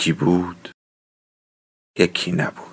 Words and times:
یکی 0.00 0.12
بود 0.12 0.68
یکی 1.98 2.32
نبود. 2.32 2.69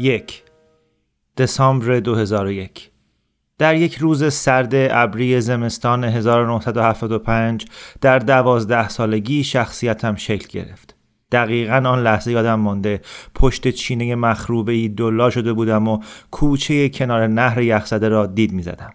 یک 0.00 0.42
دسامبر 1.36 2.00
2001 2.00 2.90
در 3.58 3.76
یک 3.76 3.94
روز 3.94 4.34
سرد 4.34 4.70
ابری 4.74 5.40
زمستان 5.40 6.04
1975 6.04 7.66
در 8.00 8.18
دوازده 8.18 8.88
سالگی 8.88 9.44
شخصیتم 9.44 10.14
شکل 10.14 10.60
گرفت. 10.60 10.96
دقیقا 11.32 11.82
آن 11.86 12.02
لحظه 12.02 12.32
یادم 12.32 12.54
مانده 12.54 13.00
پشت 13.34 13.68
چینه 13.68 14.14
مخروبه 14.14 14.72
ای 14.72 14.88
دلا 14.88 15.30
شده 15.30 15.52
بودم 15.52 15.88
و 15.88 15.98
کوچه 16.30 16.88
کنار 16.88 17.26
نهر 17.26 17.60
یخزده 17.60 18.08
را 18.08 18.26
دید 18.26 18.52
می 18.52 18.62
زدم. 18.62 18.92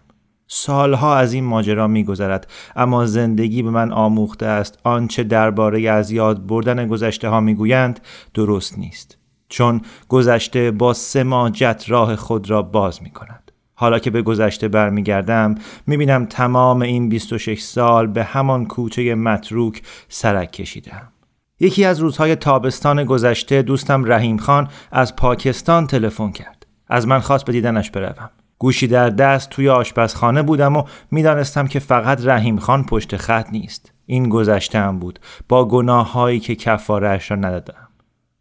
سالها 0.47 1.17
از 1.17 1.33
این 1.33 1.43
ماجرا 1.43 1.87
میگذرد 1.87 2.51
اما 2.75 3.05
زندگی 3.05 3.63
به 3.63 3.69
من 3.69 3.91
آموخته 3.91 4.45
است 4.45 4.79
آنچه 4.83 5.23
درباره 5.23 5.89
از 5.89 6.11
یاد 6.11 6.45
بردن 6.47 6.87
گذشته 6.87 7.29
ها 7.29 7.39
می‌گویند 7.39 7.99
درست 8.33 8.79
نیست 8.79 9.24
چون 9.49 9.81
گذشته 10.09 10.71
با 10.71 10.93
سماجت 10.93 11.85
راه 11.87 12.15
خود 12.15 12.49
را 12.49 12.61
باز 12.61 13.03
می 13.03 13.09
کند. 13.09 13.51
حالا 13.73 13.99
که 13.99 14.09
به 14.09 14.21
گذشته 14.21 14.67
برمیگردم 14.67 15.55
می‌بینم 15.87 16.25
تمام 16.25 16.81
این 16.81 17.09
26 17.09 17.61
سال 17.61 18.07
به 18.07 18.23
همان 18.23 18.65
کوچه 18.65 19.15
متروک 19.15 19.81
سرک 20.09 20.51
کشیدم. 20.51 21.11
یکی 21.59 21.85
از 21.85 21.99
روزهای 21.99 22.35
تابستان 22.35 23.03
گذشته 23.03 23.61
دوستم 23.61 24.05
رحیم 24.05 24.37
خان 24.37 24.67
از 24.91 25.15
پاکستان 25.15 25.87
تلفن 25.87 26.31
کرد. 26.31 26.65
از 26.87 27.07
من 27.07 27.19
خواست 27.19 27.45
به 27.45 27.51
دیدنش 27.51 27.91
بروم. 27.91 28.29
گوشی 28.59 28.87
در 28.87 29.09
دست 29.09 29.49
توی 29.49 29.69
آشپزخانه 29.69 30.41
بودم 30.41 30.75
و 30.75 30.83
می‌دانستم 31.11 31.67
که 31.67 31.79
فقط 31.79 32.25
رحیم 32.25 32.57
خان 32.57 32.83
پشت 32.85 33.17
خط 33.17 33.47
نیست. 33.51 33.93
این 34.05 34.29
گذشتم 34.29 34.99
بود 34.99 35.19
با 35.49 35.65
گناه 35.65 36.11
هایی 36.11 36.39
که 36.39 36.55
کفاره‌اش 36.55 37.31
را 37.31 37.37
ندادم. 37.37 37.84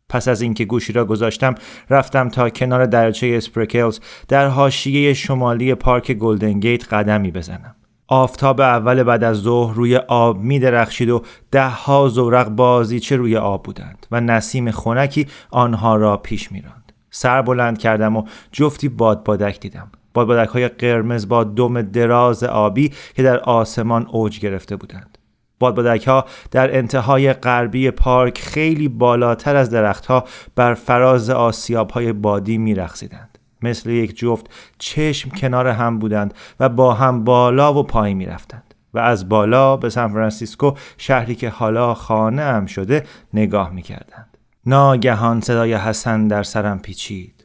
پس 0.08 0.28
از 0.28 0.42
اینکه 0.42 0.64
گوشی 0.64 0.92
را 0.92 1.04
گذاشتم 1.04 1.54
رفتم 1.90 2.28
تا 2.28 2.50
کنار 2.50 2.86
دریاچه 2.86 3.26
اسپرکلز 3.26 4.00
در 4.28 4.46
حاشیه 4.48 5.14
شمالی 5.14 5.74
پارک 5.74 6.12
گلدن 6.12 6.60
گیت 6.60 6.92
قدمی 6.92 7.30
بزنم 7.30 7.74
آفتاب 8.08 8.60
اول 8.60 9.02
بعد 9.02 9.24
از 9.24 9.36
ظهر 9.36 9.74
روی 9.74 9.96
آب 9.96 10.38
می 10.38 10.58
درخشید 10.58 11.10
و 11.10 11.22
ده 11.50 11.68
ها 11.68 12.08
زورق 12.08 12.48
بازیچه 12.48 13.16
روی 13.16 13.36
آب 13.36 13.62
بودند 13.62 14.06
و 14.10 14.20
نسیم 14.20 14.70
خنکی 14.70 15.26
آنها 15.50 15.96
را 15.96 16.16
پیش 16.16 16.52
می 16.52 16.60
راند. 16.60 16.92
سر 17.10 17.42
بلند 17.42 17.78
کردم 17.78 18.16
و 18.16 18.24
جفتی 18.52 18.88
بادبادک 18.88 19.60
دیدم. 19.60 19.90
بادبادک 20.14 20.48
های 20.48 20.68
قرمز 20.68 21.28
با 21.28 21.44
دم 21.44 21.82
دراز 21.82 22.44
آبی 22.44 22.92
که 23.16 23.22
در 23.22 23.38
آسمان 23.38 24.06
اوج 24.06 24.40
گرفته 24.40 24.76
بودند. 24.76 25.13
بادبادک 25.64 26.08
ها 26.08 26.24
در 26.50 26.78
انتهای 26.78 27.32
غربی 27.32 27.90
پارک 27.90 28.38
خیلی 28.38 28.88
بالاتر 28.88 29.56
از 29.56 29.70
درختها 29.70 30.24
بر 30.56 30.74
فراز 30.74 31.30
آسیاب 31.30 31.90
های 31.90 32.12
بادی 32.12 32.58
می 32.58 32.74
رخصیدند. 32.74 33.38
مثل 33.62 33.90
یک 33.90 34.16
جفت 34.16 34.46
چشم 34.78 35.30
کنار 35.30 35.68
هم 35.68 35.98
بودند 35.98 36.34
و 36.60 36.68
با 36.68 36.94
هم 36.94 37.24
بالا 37.24 37.74
و 37.74 37.82
پایین 37.82 38.16
می 38.16 38.26
رفتند. 38.26 38.74
و 38.94 38.98
از 38.98 39.28
بالا 39.28 39.76
به 39.76 39.90
سان 39.90 40.08
فرانسیسکو 40.08 40.72
شهری 40.98 41.34
که 41.34 41.48
حالا 41.48 41.94
خانه 41.94 42.42
هم 42.42 42.66
شده 42.66 43.04
نگاه 43.34 43.70
می 43.70 43.82
کردند. 43.82 44.38
ناگهان 44.66 45.40
صدای 45.40 45.74
حسن 45.74 46.28
در 46.28 46.42
سرم 46.42 46.78
پیچید. 46.78 47.44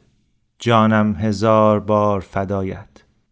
جانم 0.58 1.14
هزار 1.14 1.80
بار 1.80 2.20
فدایت. 2.20 2.88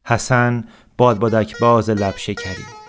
حسن 0.07 0.65
بادبادک 0.99 1.59
باز 1.61 1.91
لب 1.91 2.15
شکری. 2.17 2.88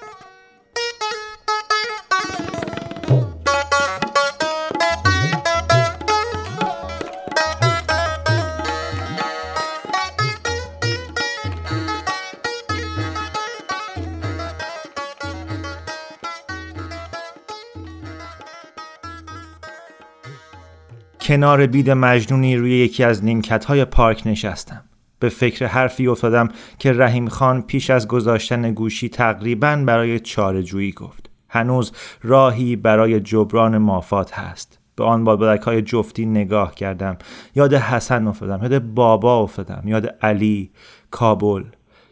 کنار 21.30 21.66
بید 21.68 21.90
مجنونی 21.90 22.58
روی 22.58 22.78
یکی 22.78 23.04
از 23.04 23.26
نیمکت 23.26 23.66
های 23.66 23.86
پارک 23.86 24.22
نشستم. 24.26 24.82
به 25.20 25.30
فکر 25.30 25.66
حرفی 25.66 26.08
افتادم 26.08 26.50
که 26.80 26.94
رحیم 26.94 27.28
خان 27.28 27.62
پیش 27.62 27.90
از 27.90 28.08
گذاشتن 28.08 28.74
گوشی 28.74 29.10
تقریبا 29.10 29.84
برای 29.86 30.20
چارجویی 30.20 30.92
گفت. 30.92 31.30
هنوز 31.50 31.92
راهی 32.24 32.76
برای 32.76 33.20
جبران 33.20 33.78
مافات 33.78 34.34
هست. 34.34 34.80
به 34.96 35.04
آن 35.04 35.24
بادبادک 35.24 35.62
های 35.62 35.82
جفتی 35.82 36.26
نگاه 36.26 36.76
کردم. 36.76 37.18
یاد 37.56 37.74
حسن 37.74 38.28
افتادم. 38.28 38.60
یاد 38.62 38.80
بابا 38.80 39.40
افتادم. 39.40 39.82
یاد 39.86 40.16
علی، 40.22 40.72
کابل. 41.12 41.64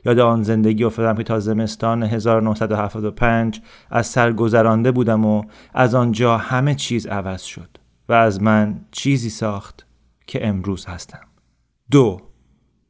یاد 0.05 0.19
آن 0.19 0.43
زندگی 0.43 0.83
افتادم 0.83 1.15
که 1.15 1.23
تا 1.23 1.39
زمستان 1.39 2.03
1975 2.03 3.61
از 3.91 4.07
سر 4.07 4.31
گذرانده 4.31 4.91
بودم 4.91 5.25
و 5.25 5.43
از 5.73 5.95
آنجا 5.95 6.37
همه 6.37 6.75
چیز 6.75 7.07
عوض 7.07 7.41
شد. 7.41 7.86
و 8.09 8.13
از 8.13 8.41
من 8.41 8.81
چیزی 8.91 9.29
ساخت 9.29 9.85
که 10.27 10.47
امروز 10.47 10.85
هستم 10.85 11.19
دو 11.91 12.21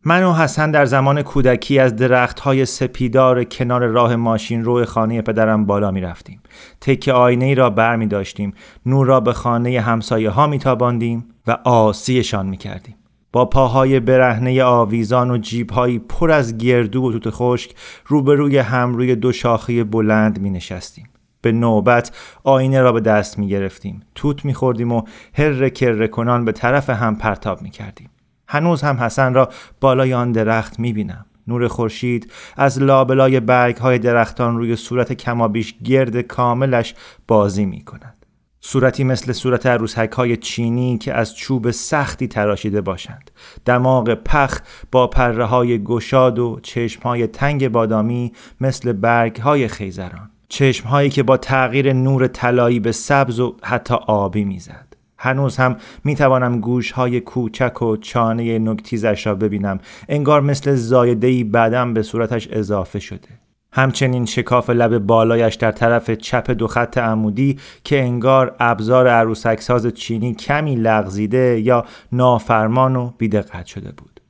من 0.08 0.24
و 0.24 0.34
حسن 0.34 0.72
در 0.72 0.86
زمان 0.86 1.22
کودکی 1.22 1.80
از 1.80 1.96
درخت 1.96 2.40
های 2.40 2.66
سپیدار 2.66 3.44
کنار 3.44 3.86
راه 3.86 4.16
ماشین 4.16 4.64
روی 4.64 4.86
خانه 4.86 5.22
پدرم 5.22 5.66
بالا 5.66 5.92
می 5.92 6.02
رفتیم. 6.02 6.42
تک 6.82 7.08
آینه 7.08 7.46
ای 7.46 7.56
را 7.56 7.70
بر 7.70 7.96
می 7.96 8.08
داشتیم. 8.08 8.54
نور 8.86 9.08
را 9.08 9.20
به 9.20 9.34
خانه 9.34 9.82
همسایه 9.82 10.30
ها 10.30 10.48
می 10.48 10.60
تاباندیم 10.60 11.26
و 11.48 11.58
آسیشان 11.64 12.46
می 12.46 12.58
کردیم. 12.58 12.96
با 13.32 13.46
پاهای 13.46 14.00
برهنه 14.00 14.64
آویزان 14.64 15.32
و 15.32 15.38
جیبهایی 15.38 16.00
پر 16.00 16.32
از 16.32 16.58
گردو 16.58 17.04
و 17.04 17.12
توت 17.12 17.30
خشک 17.30 17.76
روبروی 18.06 18.58
هم 18.58 18.94
روی 18.94 19.16
دو 19.16 19.32
شاخه 19.32 19.84
بلند 19.84 20.40
می 20.40 20.50
نشستیم. 20.50 21.10
به 21.42 21.52
نوبت 21.52 22.12
آینه 22.44 22.82
را 22.82 22.92
به 22.92 23.00
دست 23.00 23.40
می 23.40 23.48
گرفتیم. 23.48 24.04
توت 24.16 24.46
می 24.46 24.54
خوردیم 24.54 24.92
و 24.92 25.02
هر 25.34 25.70
کر 25.70 26.08
کنان 26.08 26.46
به 26.46 26.52
طرف 26.52 26.90
هم 26.90 27.16
پرتاب 27.16 27.62
می 27.62 27.70
کردیم. 27.70 28.10
هنوز 28.48 28.82
هم 28.82 28.98
حسن 28.98 29.34
را 29.34 29.50
بالای 29.82 30.14
آن 30.14 30.32
درخت 30.32 30.80
می 30.80 30.94
بینم. 30.94 31.26
نور 31.48 31.68
خورشید 31.68 32.32
از 32.58 32.82
لابلای 32.82 33.40
برگ 33.40 33.78
های 33.78 34.00
درختان 34.00 34.58
روی 34.58 34.76
صورت 34.76 35.14
کمابیش 35.14 35.76
گرد 35.84 36.22
کاملش 36.22 36.96
بازی 37.28 37.66
می 37.66 37.84
کند. 37.84 38.26
صورتی 38.62 39.04
مثل 39.04 39.32
صورت 39.32 39.66
عروسک 39.66 40.12
های 40.12 40.38
چینی 40.38 40.98
که 40.98 41.14
از 41.14 41.36
چوب 41.36 41.72
سختی 41.72 42.28
تراشیده 42.28 42.82
باشند. 42.82 43.32
دماغ 43.66 44.14
پخ 44.14 44.60
با 44.92 45.08
پره 45.08 45.46
های 45.46 45.84
گشاد 45.84 46.40
و 46.40 46.60
چشم 46.64 47.02
های 47.02 47.28
تنگ 47.28 47.68
بادامی 47.68 48.34
مثل 48.62 48.94
برگ 48.94 49.36
های 49.36 49.68
خیزران. 49.68 50.30
چشم 50.50 50.88
هایی 50.88 51.10
که 51.10 51.24
با 51.24 51.38
تغییر 51.38 51.94
نور 51.94 52.28
طلایی 52.28 52.80
به 52.80 52.92
سبز 52.92 53.40
و 53.40 53.56
حتی 53.64 53.94
آبی 53.94 54.44
می‌زد. 54.44 54.88
هنوز 55.18 55.58
هم 55.58 55.76
می 56.04 56.16
توانم 56.16 56.60
گوش 56.60 56.92
های 56.92 57.22
کوچک 57.22 57.82
و 57.82 57.98
چانه 57.98 58.60
نکتیزش 58.60 59.28
را 59.28 59.36
ببینم 59.36 59.80
انگار 60.10 60.42
مثل 60.42 60.76
زایده 60.76 61.28
ای 61.28 61.44
بعدم 61.44 61.94
به 61.94 62.02
صورتش 62.02 62.48
اضافه 62.52 63.00
شده 63.00 63.28
همچنین 63.74 64.26
شکاف 64.26 64.70
لب 64.70 64.98
بالایش 64.98 65.56
در 65.56 65.72
طرف 65.72 66.12
چپ 66.12 66.52
دو 66.52 66.68
خط 66.68 66.98
عمودی 66.98 67.60
که 67.84 68.04
انگار 68.04 68.56
ابزار 68.60 69.08
عروسکساز 69.08 69.88
چینی 69.88 70.34
کمی 70.34 70.76
لغزیده 70.76 71.60
یا 71.60 71.86
نافرمان 72.12 72.96
و 72.96 73.12
بیدقت 73.18 73.66
شده 73.66 73.92
بود. 73.92 74.22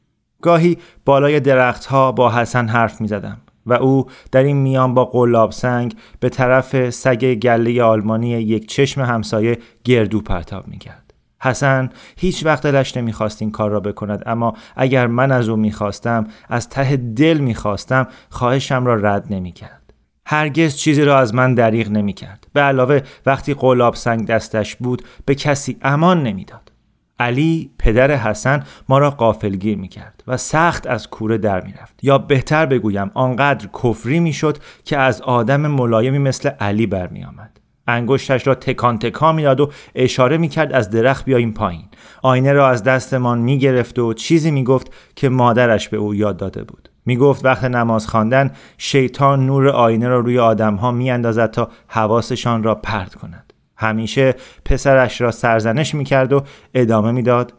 گاهی 0.42 0.78
بالای 1.06 1.40
درختها 1.40 2.12
با 2.12 2.32
حسن 2.32 2.68
حرف 2.68 3.02
می 3.02 3.08
زدم 3.08 3.38
و 3.68 3.74
او 3.74 4.06
در 4.32 4.44
این 4.44 4.58
میان 4.58 4.94
با 4.94 5.06
قلاب 5.06 5.52
سنگ 5.52 5.96
به 6.20 6.30
طرف 6.30 6.90
سگ 6.90 7.34
گله 7.34 7.84
آلمانی 7.84 8.30
یک 8.30 8.68
چشم 8.68 9.02
همسایه 9.02 9.58
گردو 9.84 10.22
پرتاب 10.22 10.68
می 10.68 10.78
کرد. 10.78 11.14
حسن 11.42 11.90
هیچ 12.18 12.46
وقت 12.46 12.64
دلش 12.64 12.98
نمی‌خواست 12.98 13.42
این 13.42 13.52
کار 13.52 13.70
را 13.72 13.80
بکند 13.80 14.24
اما 14.26 14.54
اگر 14.76 15.08
من 15.08 15.32
از 15.32 15.50
او 15.50 15.56
می‌خواستم 15.56 16.28
از 16.50 16.70
ته 16.70 16.98
دل 16.98 17.38
می‌خواستم 17.38 18.08
خواهشم 18.30 18.86
را 18.86 18.96
رد 18.96 19.34
نمی‌کرد. 19.34 19.94
هرگز 20.26 20.76
چیزی 20.76 21.04
را 21.04 21.20
از 21.20 21.36
من 21.36 21.56
دریغ 21.56 21.90
نمی‌کرد. 21.90 22.48
به 22.54 22.62
علاوه 22.62 23.02
وقتی 23.26 23.54
قلاب 23.54 23.96
سنگ 23.96 24.28
دستش 24.28 24.76
بود 24.76 25.02
به 25.26 25.36
کسی 25.36 25.78
امان 25.82 26.24
نمی‌داد. 26.24 26.72
علی 27.20 27.72
پدر 27.80 28.12
حسن 28.12 28.64
ما 28.90 28.98
را 28.98 29.12
قافلگیر 29.12 29.78
می 29.78 29.88
کرد 29.88 30.24
و 30.28 30.38
سخت 30.38 30.88
از 30.88 31.08
کوره 31.08 31.38
در 31.38 31.62
می 31.62 31.74
رفت. 31.82 32.04
یا 32.04 32.18
بهتر 32.18 32.66
بگویم 32.66 33.12
آنقدر 33.14 33.68
کفری 33.84 34.20
می 34.20 34.34
شد 34.34 34.58
که 34.84 34.98
از 34.98 35.22
آدم 35.22 35.68
ملایمی 35.68 36.20
مثل 36.20 36.50
علی 36.50 36.88
برمی 36.88 37.24
آمد. 37.24 37.60
انگشتش 37.88 38.48
را 38.48 38.56
تکان 38.56 39.00
تکان 39.00 39.36
می‌داد 39.36 39.60
و 39.60 39.72
اشاره 39.96 40.38
می‌کرد 40.38 40.74
از 40.74 40.90
درخت 40.90 41.26
بیاییم 41.26 41.54
پایین 41.54 41.86
آینه 42.22 42.54
را 42.54 42.70
از 42.70 42.84
دستمان 42.84 43.40
می‌گرفت 43.40 44.00
و 44.00 44.14
چیزی 44.14 44.52
می‌گفت 44.52 44.94
که 45.16 45.30
مادرش 45.30 45.90
به 45.90 45.98
او 45.98 46.16
یاد 46.16 46.38
داده 46.38 46.64
بود 46.64 46.90
می‌گفت 47.06 47.46
وقت 47.46 47.64
نماز 47.64 48.08
خواندن 48.08 48.52
شیطان 48.78 49.46
نور 49.46 49.70
آینه 49.70 50.08
را 50.08 50.20
روی 50.20 50.40
آدمها 50.40 50.92
میاندازد 50.92 51.52
تا 51.52 51.70
حواسشان 51.88 52.64
را 52.64 52.76
پرت 52.76 53.16
کند 53.16 53.47
همیشه 53.78 54.36
پسرش 54.66 55.22
را 55.22 55.32
سرزنش 55.32 55.96
می‌کرد 55.96 56.34
و 56.34 56.44
ادامه 56.74 57.12
می‌داد 57.12 57.54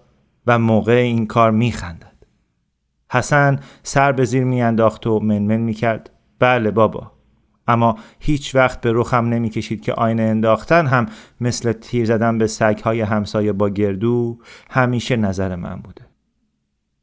و 0.46 0.58
موقع 0.58 0.92
این 0.92 1.26
کار 1.26 1.50
میخندد 1.50 2.18
حسن 3.12 3.60
سر 3.82 4.12
به 4.12 4.24
زیر 4.24 4.44
میانداخت 4.44 5.06
و 5.06 5.20
منمن 5.20 5.56
می‌کرد 5.56 6.10
بله 6.38 6.70
بابا 6.70 7.12
اما 7.68 7.96
هیچ 8.20 8.54
وقت 8.54 8.80
به 8.80 8.92
رخم 8.94 9.24
نمی‌کشید 9.24 9.80
که 9.80 9.92
آینه 9.92 10.22
انداختن 10.22 10.86
هم 10.86 11.06
مثل 11.40 11.72
تیر 11.72 12.04
زدن 12.04 12.38
به 12.38 12.46
سگهای 12.46 13.00
همسایه 13.00 13.52
با 13.52 13.68
گردو 13.68 14.38
همیشه 14.70 15.16
نظر 15.16 15.56
من 15.56 15.76
بوده. 15.76 16.08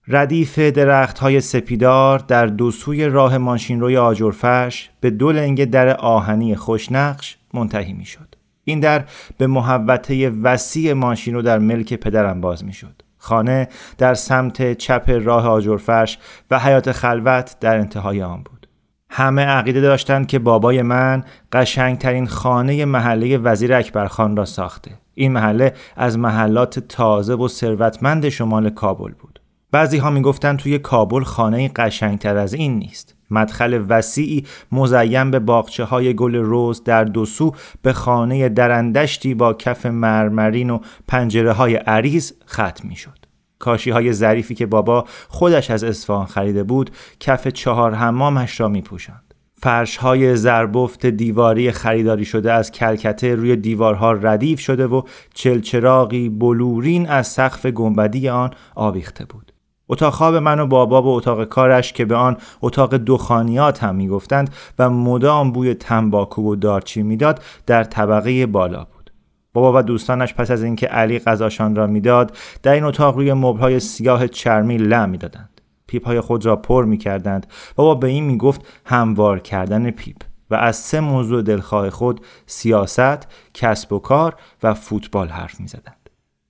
ردیف 0.07 0.59
درخت 0.59 1.19
های 1.19 1.41
سپیدار 1.41 2.19
در 2.19 2.45
دو 2.45 2.71
سوی 2.71 3.06
راه 3.06 3.38
ماشین 3.38 3.81
روی 3.81 3.97
آجرفش 3.97 4.89
به 5.00 5.09
دو 5.09 5.31
لنگ 5.31 5.65
در 5.65 5.97
آهنی 5.97 6.56
خوشنقش 6.56 7.38
منتهی 7.53 7.94
می 7.94 8.06
شد. 8.06 8.35
این 8.65 8.79
در 8.79 9.03
به 9.38 9.47
محوطه 9.47 10.29
وسیع 10.29 10.94
ماشین 10.94 11.33
رو 11.33 11.41
در 11.41 11.59
ملک 11.59 11.94
پدرم 11.94 12.41
باز 12.41 12.63
می 12.63 12.73
شد. 12.73 13.01
خانه 13.17 13.67
در 13.97 14.13
سمت 14.13 14.73
چپ 14.73 15.19
راه 15.23 15.47
آجرفش 15.47 16.17
و 16.51 16.59
حیات 16.59 16.91
خلوت 16.91 17.56
در 17.59 17.77
انتهای 17.77 18.23
آن 18.23 18.44
بود. 18.44 18.67
همه 19.09 19.45
عقیده 19.45 19.81
داشتند 19.81 20.27
که 20.27 20.39
بابای 20.39 20.81
من 20.81 21.23
قشنگترین 21.51 22.27
خانه 22.27 22.85
محله 22.85 23.38
وزیر 23.38 23.73
اکبرخان 23.73 24.38
را 24.38 24.45
ساخته. 24.45 24.91
این 25.13 25.31
محله 25.31 25.73
از 25.95 26.17
محلات 26.17 26.79
تازه 26.79 27.33
و 27.33 27.47
ثروتمند 27.47 28.29
شمال 28.29 28.69
کابل 28.69 29.12
بود. 29.12 29.39
بعضی 29.71 29.97
ها 29.97 30.21
توی 30.57 30.79
کابل 30.79 31.23
خانه 31.23 31.71
قشنگتر 31.75 32.38
از 32.38 32.53
این 32.53 32.79
نیست. 32.79 33.14
مدخل 33.31 33.86
وسیعی 33.89 34.45
مزین 34.72 35.31
به 35.31 35.39
باغچه 35.39 35.83
های 35.83 36.13
گل 36.13 36.36
روز 36.36 36.83
در 36.83 37.04
دو 37.04 37.25
سو 37.25 37.51
به 37.81 37.94
خانه 37.94 38.50
درندشتی 38.50 39.33
با 39.33 39.54
کف 39.54 39.86
مرمرین 39.86 40.69
و 40.69 40.80
پنجره 41.07 41.51
های 41.51 41.75
عریض 41.75 42.33
ختم 42.48 42.88
می 42.88 42.95
شد. 42.95 43.25
کاشی 43.60 43.89
های 43.89 44.13
ظریفی 44.13 44.56
که 44.56 44.66
بابا 44.66 45.06
خودش 45.27 45.72
از 45.72 45.83
اصفهان 45.83 46.25
خریده 46.25 46.63
بود 46.63 46.92
کف 47.19 47.48
چهار 47.48 47.94
حمامش 47.94 48.60
را 48.60 48.68
می 48.68 48.81
پوشند. 48.81 49.33
فرش 49.57 49.98
های 49.98 50.36
زربفت 50.36 51.06
دیواری 51.06 51.72
خریداری 51.72 52.25
شده 52.25 52.54
از 52.54 52.72
کلکته 52.72 53.36
روی 53.36 53.56
دیوارها 53.56 54.12
ردیف 54.12 54.60
شده 54.60 54.88
و 54.88 55.01
چلچراغی 55.33 56.30
بلورین 56.30 57.10
از 57.10 57.27
سقف 57.27 57.66
گنبدی 57.66 58.30
آن 58.30 58.51
آویخته 58.75 59.25
بود. 59.25 59.55
اتاق 59.90 60.14
خواب 60.14 60.36
من 60.36 60.60
و 60.60 60.68
بابا 60.68 61.02
و 61.02 61.08
اتاق 61.08 61.44
کارش 61.44 61.94
که 61.94 62.06
به 62.06 62.16
آن 62.16 62.38
اتاق 62.62 62.98
دخانیات 62.98 63.84
هم 63.84 63.96
می‌گفتند 63.96 64.54
و 64.80 64.90
مدام 64.90 65.52
بوی 65.52 65.74
تنباکو 65.74 66.42
و 66.42 66.56
دارچین 66.56 67.06
می‌داد 67.06 67.42
در 67.66 67.84
طبقه 67.84 68.46
بالا 68.46 68.84
بود. 68.84 69.12
بابا 69.54 69.80
و 69.80 69.84
دوستانش 69.84 70.34
پس 70.34 70.52
از 70.52 70.64
اینکه 70.64 70.88
علی 70.88 71.20
غذاشان 71.20 71.76
را 71.76 71.88
می‌داد 71.88 72.38
در 72.64 72.72
این 72.72 72.84
اتاق 72.84 73.16
روی 73.16 73.34
مبلهای 73.34 73.80
سیاه 73.80 74.28
چرمی 74.28 74.78
لم 74.78 75.10
می‌دادند 75.10 75.62
پیپ 75.88 76.20
خود 76.20 76.46
را 76.46 76.56
پر 76.56 76.86
می‌کردند 76.86 77.48
بابا 77.76 77.96
به 77.96 78.08
این 78.08 78.24
می‌گفت 78.24 78.62
هموار 78.86 79.40
کردن 79.40 79.92
پیپ 79.92 80.18
و 80.50 80.56
از 80.56 80.76
سه 80.76 81.00
موضوع 81.00 81.42
دلخواه 81.42 81.90
خود 81.90 82.22
سیاست، 82.46 83.28
کسب 83.54 83.94
و 83.94 84.00
کار 84.00 84.36
و 84.64 84.74
فوتبال 84.74 85.28
حرف 85.28 85.60
می‌زدند. 85.60 86.05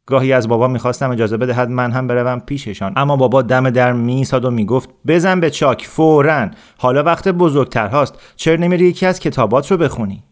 گاهی 0.05 0.33
از 0.33 0.47
بابا 0.47 0.67
می‌خواستم 0.67 1.11
اجازه 1.11 1.37
بدهد 1.37 1.69
من 1.69 1.91
هم 1.91 2.07
بروم 2.07 2.39
پیششان. 2.39 2.93
اما 2.95 3.15
بابا 3.15 3.41
دم 3.41 3.69
در 3.69 3.93
میساد 3.93 4.45
و 4.45 4.51
می‌گفت 4.51 4.89
بزن 5.07 5.39
به 5.39 5.49
چاک 5.49 5.85
فورا. 5.85 6.49
حالا 6.77 7.03
وقت 7.03 7.27
بزرگتر 7.27 7.87
هاست. 7.87 8.19
چرا 8.35 8.55
نمیری 8.55 8.85
یکی 8.85 9.05
از 9.05 9.19
کتابات 9.19 9.71
رو 9.71 9.77
بخونی؟ 9.77 10.23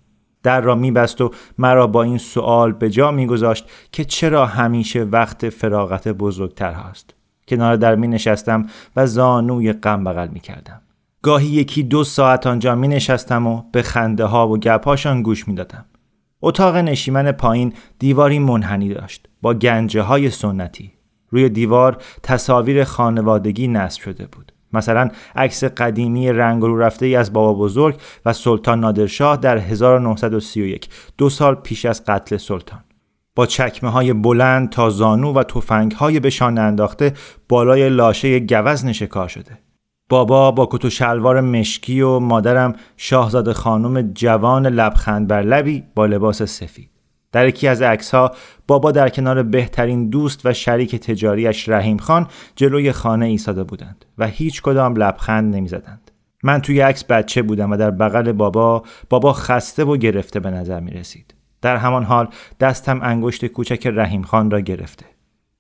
در 0.44 0.62
را 0.62 0.76
میبست 0.76 1.22
و 1.22 1.32
مرا 1.58 1.88
با 1.88 2.04
این 2.04 2.18
سوال 2.18 2.72
به 2.72 2.90
جا 2.90 3.12
میگذاشت 3.12 3.70
که 3.92 4.06
چرا 4.06 4.46
همیشه 4.46 5.04
وقت 5.04 5.50
فراغت 5.50 6.08
بزرگتر 6.08 6.72
هست 6.72 7.14
کنار 7.48 7.76
در 7.76 7.96
می 7.96 8.08
نشستم 8.08 8.66
و 8.96 9.08
زانوی 9.08 9.74
غم 9.74 10.04
بغل 10.04 10.28
می 10.28 10.40
کردم. 10.40 10.82
گاهی 11.22 11.48
یکی 11.48 11.84
دو 11.84 12.04
ساعت 12.04 12.48
آنجا 12.48 12.76
می 12.76 12.88
نشستم 12.88 13.48
و 13.48 13.64
به 13.72 13.82
خنده 13.82 14.26
ها 14.26 14.48
و 14.48 14.58
گپهاشان 14.58 15.22
گوش 15.22 15.48
می 15.48 15.56
دادم. 15.56 15.86
اتاق 16.44 16.76
نشیمن 16.76 17.32
پایین 17.32 17.74
دیواری 18.00 18.40
منحنی 18.40 18.94
داشت 18.94 19.28
با 19.42 19.54
گنجه 19.54 20.02
های 20.02 20.30
سنتی. 20.30 20.94
روی 21.30 21.50
دیوار 21.50 21.98
تصاویر 22.24 22.84
خانوادگی 22.84 23.68
نصب 23.68 24.02
شده 24.02 24.28
بود. 24.28 24.52
مثلا 24.74 25.10
عکس 25.36 25.64
قدیمی 25.64 26.32
رنگ 26.32 26.62
رو 26.62 26.78
رفته 26.78 27.06
ای 27.06 27.16
از 27.16 27.34
بابا 27.34 27.64
بزرگ 27.64 27.96
و 28.26 28.34
سلطان 28.34 28.80
نادرشاه 28.80 29.38
در 29.38 29.58
1931 29.58 30.90
دو 31.18 31.30
سال 31.30 31.56
پیش 31.56 31.86
از 31.86 32.04
قتل 32.06 32.38
سلطان 32.38 32.84
با 33.36 33.46
چکمه 33.46 33.90
های 33.90 34.14
بلند 34.14 34.70
تا 34.70 34.90
زانو 34.90 35.34
و 35.34 35.44
توفنگ 35.44 35.92
های 35.92 36.20
به 36.20 36.30
شانه 36.30 36.62
انداخته 36.62 37.14
بالای 37.50 37.90
لاشه 37.90 38.40
گوز 38.40 38.86
نشکار 38.86 39.28
شده 39.28 39.60
بابا 40.10 40.52
با 40.52 40.70
کت 40.72 40.86
و 40.86 40.90
شلوار 40.90 41.42
مشکی 41.42 42.02
و 42.02 42.20
مادرم 42.20 42.76
شاهزاده 42.98 43.54
خانم 43.54 44.02
جوان 44.02 44.68
لبخند 44.68 45.28
بر 45.28 45.42
لبی 45.42 45.84
با 45.96 46.06
لباس 46.06 46.44
سفید 46.44 46.90
در 47.32 47.48
یکی 47.48 47.68
از 47.68 47.82
عکس 47.82 48.16
ها 48.16 48.32
بابا 48.68 48.92
در 48.92 49.10
کنار 49.10 49.44
بهترین 49.44 50.10
دوست 50.10 50.46
و 50.46 50.54
شریک 50.54 50.96
تجاریش 50.96 51.70
رحیم 51.70 51.98
خان 51.98 52.28
جلوی 52.56 52.92
خانه 52.92 53.26
ایستاده 53.26 53.64
بودند 53.64 54.06
و 54.18 54.28
هیچ 54.28 54.62
کدام 54.62 54.96
لبخند 54.96 55.56
نمی‌زدند. 55.56 56.12
من 56.44 56.62
توی 56.62 56.80
عکس 56.80 57.04
بچه 57.04 57.42
بودم 57.42 57.72
و 57.72 57.78
در 57.78 57.92
بغل 57.92 58.32
بابا 58.32 58.84
بابا 59.10 59.34
خسته 59.34 59.84
و 59.84 59.98
گرفته 59.98 60.40
به 60.40 60.52
نظر 60.52 60.80
می 60.80 60.92
رسید. 60.92 61.34
در 61.62 61.78
همان 61.78 62.04
حال 62.04 62.28
دستم 62.60 63.00
انگشت 63.04 63.46
کوچک 63.46 63.88
رحیم 63.88 64.22
خان 64.22 64.52
را 64.52 64.60
گرفته. 64.60 65.06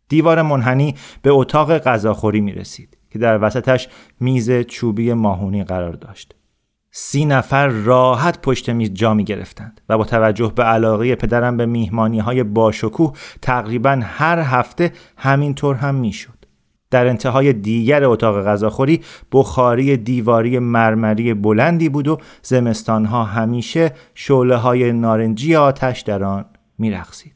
دیوار 0.10 0.42
منحنی 0.42 0.96
به 1.22 1.32
اتاق 1.32 1.78
غذاخوری 1.78 2.42
می 2.42 2.52
رسید 2.52 2.98
که 3.14 3.20
در 3.20 3.44
وسطش 3.44 3.88
میز 4.20 4.52
چوبی 4.52 5.14
ماهونی 5.14 5.64
قرار 5.64 5.94
داشت. 5.94 6.36
سی 6.92 7.26
نفر 7.26 7.68
راحت 7.68 8.42
پشت 8.42 8.70
میز 8.70 8.94
جا 8.94 9.14
می 9.14 9.24
گرفتند 9.24 9.82
و 9.90 9.98
با 9.98 10.04
توجه 10.04 10.52
به 10.56 10.64
علاقه 10.64 11.16
پدرم 11.16 11.58
به 11.58 11.66
میهمانی 11.66 12.20
های 12.20 12.44
باشکوه 12.44 13.14
تقریبا 13.42 14.00
هر 14.04 14.40
هفته 14.40 14.92
همینطور 15.18 15.76
هم 15.76 15.96
می‌شد. 15.96 16.44
در 16.92 17.08
انتهای 17.08 17.54
دیگر 17.54 18.04
اتاق 18.04 18.46
غذاخوری 18.46 19.02
بخاری 19.32 19.98
دیواری 19.98 20.60
مرمری 20.60 21.34
بلندی 21.34 21.90
بود 21.90 22.08
و 22.08 22.18
زمستانها 22.42 23.24
همیشه 23.24 23.92
شعله 24.14 24.56
های 24.56 24.94
نارنجی 24.94 25.56
آتش 25.56 26.02
در 26.02 26.24
آن 26.24 26.46
میرقصید. 26.78 27.33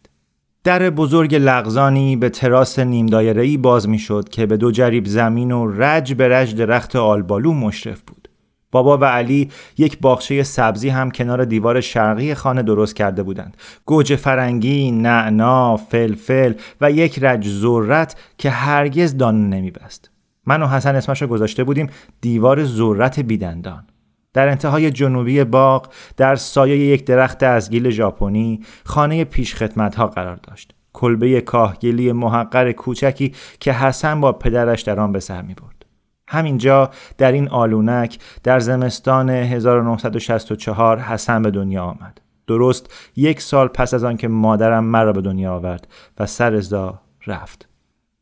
در 0.67 0.89
بزرگ 0.89 1.35
لغزانی 1.35 2.15
به 2.15 2.29
تراس 2.29 2.79
نیم 2.79 3.05
دایره‌ای 3.05 3.57
باز 3.57 3.89
می‌شد 3.89 4.29
که 4.29 4.45
به 4.45 4.57
دو 4.57 4.71
جریب 4.71 5.05
زمین 5.05 5.51
و 5.51 5.71
رج 5.77 6.13
به 6.13 6.27
رج 6.29 6.55
درخت 6.55 6.95
آلبالو 6.95 7.53
مشرف 7.53 8.01
بود. 8.01 8.29
بابا 8.71 8.97
و 8.97 9.05
علی 9.05 9.49
یک 9.77 9.99
باغچه 9.99 10.43
سبزی 10.43 10.89
هم 10.89 11.11
کنار 11.11 11.45
دیوار 11.45 11.81
شرقی 11.81 12.33
خانه 12.33 12.63
درست 12.63 12.95
کرده 12.95 13.23
بودند. 13.23 13.57
گوجه 13.85 14.15
فرنگی، 14.15 14.91
نعنا، 14.91 15.77
فلفل 15.77 16.53
و 16.81 16.91
یک 16.91 17.19
رج 17.23 17.47
ذرت 17.47 18.15
که 18.37 18.49
هرگز 18.49 19.17
دانه 19.17 19.57
نمیبست. 19.57 20.09
من 20.45 20.63
و 20.63 20.67
حسن 20.67 20.95
اسمش 20.95 21.21
رو 21.21 21.27
گذاشته 21.27 21.63
بودیم 21.63 21.89
دیوار 22.21 22.63
ذرت 22.63 23.19
بیدندان. 23.19 23.83
در 24.37 24.49
انتهای 24.49 24.91
جنوبی 24.91 25.43
باغ 25.43 25.87
در 26.17 26.35
سایه 26.35 26.77
یک 26.77 27.05
درخت 27.05 27.43
ازگیل 27.43 27.89
ژاپنی 27.89 28.61
خانه 28.85 29.23
پیشخدمتها 29.23 30.07
قرار 30.07 30.35
داشت 30.35 30.75
کلبه 30.93 31.41
کاهگلی 31.41 32.11
محقر 32.11 32.71
کوچکی 32.71 33.33
که 33.59 33.73
حسن 33.73 34.21
با 34.21 34.31
پدرش 34.31 34.81
در 34.81 34.99
آن 34.99 35.11
به 35.11 35.19
سر 35.19 35.41
می 35.41 35.53
برد. 35.53 35.85
همینجا 36.27 36.91
در 37.17 37.31
این 37.31 37.49
آلونک 37.49 38.19
در 38.43 38.59
زمستان 38.59 39.29
1964 39.29 40.99
حسن 40.99 41.41
به 41.41 41.51
دنیا 41.51 41.83
آمد. 41.83 42.21
درست 42.47 42.93
یک 43.15 43.41
سال 43.41 43.67
پس 43.67 43.93
از 43.93 44.03
آنکه 44.03 44.27
مادرم 44.27 44.83
مرا 44.83 45.13
به 45.13 45.21
دنیا 45.21 45.53
آورد 45.53 45.87
و 46.19 46.25
سر 46.25 46.61
رفت. 47.27 47.67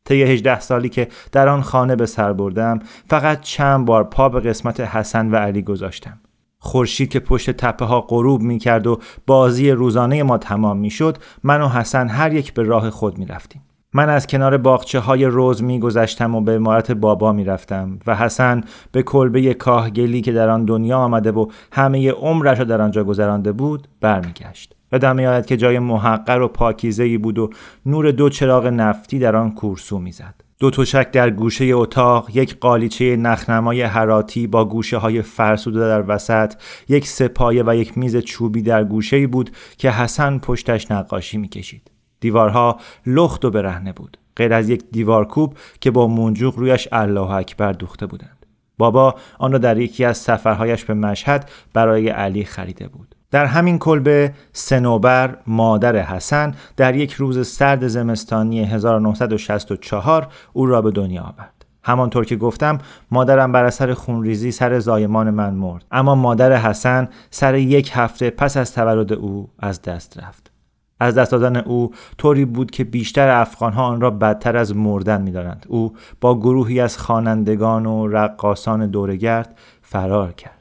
طی 0.06 0.22
18 0.22 0.60
سالی 0.60 0.88
که 0.88 1.08
در 1.32 1.48
آن 1.48 1.62
خانه 1.62 1.96
به 1.96 2.06
سر 2.06 2.32
بردم 2.32 2.78
فقط 3.10 3.40
چند 3.40 3.86
بار 3.86 4.04
پا 4.04 4.28
به 4.28 4.40
قسمت 4.40 4.80
حسن 4.80 5.30
و 5.30 5.36
علی 5.36 5.62
گذاشتم. 5.62 6.20
خورشید 6.58 7.08
که 7.08 7.20
پشت 7.20 7.50
تپه 7.50 7.84
ها 7.84 8.00
غروب 8.00 8.40
می 8.40 8.58
کرد 8.58 8.86
و 8.86 9.00
بازی 9.26 9.70
روزانه 9.70 10.22
ما 10.22 10.38
تمام 10.38 10.76
می 10.76 10.90
شد 10.90 11.18
من 11.42 11.62
و 11.62 11.68
حسن 11.68 12.08
هر 12.08 12.32
یک 12.32 12.54
به 12.54 12.62
راه 12.62 12.90
خود 12.90 13.18
می 13.18 13.26
رفتیم. 13.26 13.62
من 13.92 14.08
از 14.08 14.26
کنار 14.26 14.56
باغچه 14.56 14.98
های 14.98 15.24
روز 15.24 15.62
می 15.62 15.80
گذشتم 15.80 16.34
و 16.34 16.40
به 16.40 16.54
امارت 16.54 16.92
بابا 16.92 17.32
می 17.32 17.44
رفتم 17.44 17.98
و 18.06 18.16
حسن 18.16 18.60
به 18.92 19.02
کلبه 19.02 19.54
کاهگلی 19.54 20.20
که 20.20 20.32
در 20.32 20.48
آن 20.48 20.64
دنیا 20.64 20.98
آمده 20.98 21.32
و 21.32 21.46
همه 21.72 22.10
عمرش 22.10 22.58
را 22.58 22.64
در 22.64 22.82
آنجا 22.82 23.04
گذرانده 23.04 23.52
بود 23.52 23.88
برمیگشت. 24.00 24.75
یادم 24.92 25.18
آید 25.18 25.46
که 25.46 25.56
جای 25.56 25.78
محقر 25.78 26.40
و 26.40 26.48
پاکیزه 26.48 27.18
بود 27.18 27.38
و 27.38 27.50
نور 27.86 28.10
دو 28.10 28.28
چراغ 28.28 28.66
نفتی 28.66 29.18
در 29.18 29.36
آن 29.36 29.54
کورسو 29.54 29.98
می‌زد. 29.98 30.34
دو 30.58 30.70
تشک 30.70 31.10
در 31.10 31.30
گوشه 31.30 31.64
اتاق، 31.64 32.36
یک 32.36 32.58
قالیچه 32.58 33.16
نخنمای 33.16 33.82
حراتی 33.82 34.46
با 34.46 34.64
گوشه 34.64 34.96
های 34.96 35.22
فرسوده 35.22 35.80
در 35.80 36.04
وسط، 36.08 36.54
یک 36.88 37.08
سپایه 37.08 37.64
و 37.66 37.76
یک 37.76 37.98
میز 37.98 38.16
چوبی 38.16 38.62
در 38.62 38.84
گوشه 38.84 39.26
بود 39.26 39.50
که 39.78 39.90
حسن 39.90 40.38
پشتش 40.38 40.90
نقاشی 40.90 41.38
می‌کشید. 41.38 41.90
دیوارها 42.20 42.76
لخت 43.06 43.44
و 43.44 43.50
برهنه 43.50 43.92
بود. 43.92 44.16
غیر 44.36 44.52
از 44.52 44.68
یک 44.68 44.84
دیوارکوب 44.92 45.58
که 45.80 45.90
با 45.90 46.06
منجوق 46.06 46.58
رویش 46.58 46.88
الله 46.92 47.30
اکبر 47.30 47.72
دوخته 47.72 48.06
بودند. 48.06 48.46
بابا 48.78 49.14
آن 49.38 49.52
را 49.52 49.58
در 49.58 49.78
یکی 49.78 50.04
از 50.04 50.18
سفرهایش 50.18 50.84
به 50.84 50.94
مشهد 50.94 51.50
برای 51.72 52.08
علی 52.08 52.44
خریده 52.44 52.88
بود. 52.88 53.15
در 53.30 53.46
همین 53.46 53.78
کلبه 53.78 54.32
سنوبر 54.52 55.36
مادر 55.46 55.96
حسن 55.96 56.54
در 56.76 56.96
یک 56.96 57.12
روز 57.12 57.48
سرد 57.48 57.88
زمستانی 57.88 58.64
1964 58.64 60.28
او 60.52 60.66
را 60.66 60.82
به 60.82 60.90
دنیا 60.90 61.22
آورد. 61.22 61.56
همانطور 61.82 62.24
که 62.24 62.36
گفتم 62.36 62.78
مادرم 63.10 63.52
بر 63.52 63.64
اثر 63.64 63.94
خونریزی 63.94 64.52
سر 64.52 64.78
زایمان 64.78 65.30
من 65.30 65.54
مرد. 65.54 65.84
اما 65.90 66.14
مادر 66.14 66.56
حسن 66.56 67.08
سر 67.30 67.54
یک 67.54 67.90
هفته 67.94 68.30
پس 68.30 68.56
از 68.56 68.74
تولد 68.74 69.12
او 69.12 69.50
از 69.58 69.82
دست 69.82 70.18
رفت. 70.18 70.52
از 71.00 71.14
دست 71.14 71.32
دادن 71.32 71.56
او 71.56 71.92
طوری 72.18 72.44
بود 72.44 72.70
که 72.70 72.84
بیشتر 72.84 73.28
افغانها 73.28 73.84
آن 73.84 74.00
را 74.00 74.10
بدتر 74.10 74.56
از 74.56 74.76
مردن 74.76 75.22
می‌دانند. 75.22 75.66
او 75.68 75.96
با 76.20 76.38
گروهی 76.38 76.80
از 76.80 76.98
خوانندگان 76.98 77.86
و 77.86 78.06
رقاسان 78.06 78.86
دورگرد 78.86 79.58
فرار 79.82 80.32
کرد. 80.32 80.55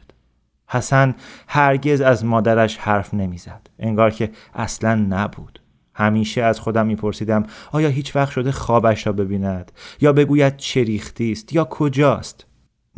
حسن 0.67 1.15
هرگز 1.47 2.01
از 2.01 2.25
مادرش 2.25 2.77
حرف 2.77 3.13
نمی‌زد. 3.13 3.67
انگار 3.79 4.11
که 4.11 4.31
اصلا 4.53 4.95
نبود. 4.95 5.59
همیشه 5.93 6.41
از 6.43 6.59
خودم 6.59 6.85
میپرسیدم 6.85 7.43
آیا 7.71 7.89
هیچ 7.89 8.15
وقت 8.15 8.31
شده 8.31 8.51
خوابش 8.51 9.07
را 9.07 9.13
ببیند؟ 9.13 9.71
یا 10.01 10.13
بگوید 10.13 10.57
چه 10.57 10.83
ریختی 10.83 11.31
است؟ 11.31 11.53
یا 11.53 11.63
کجاست؟ 11.63 12.45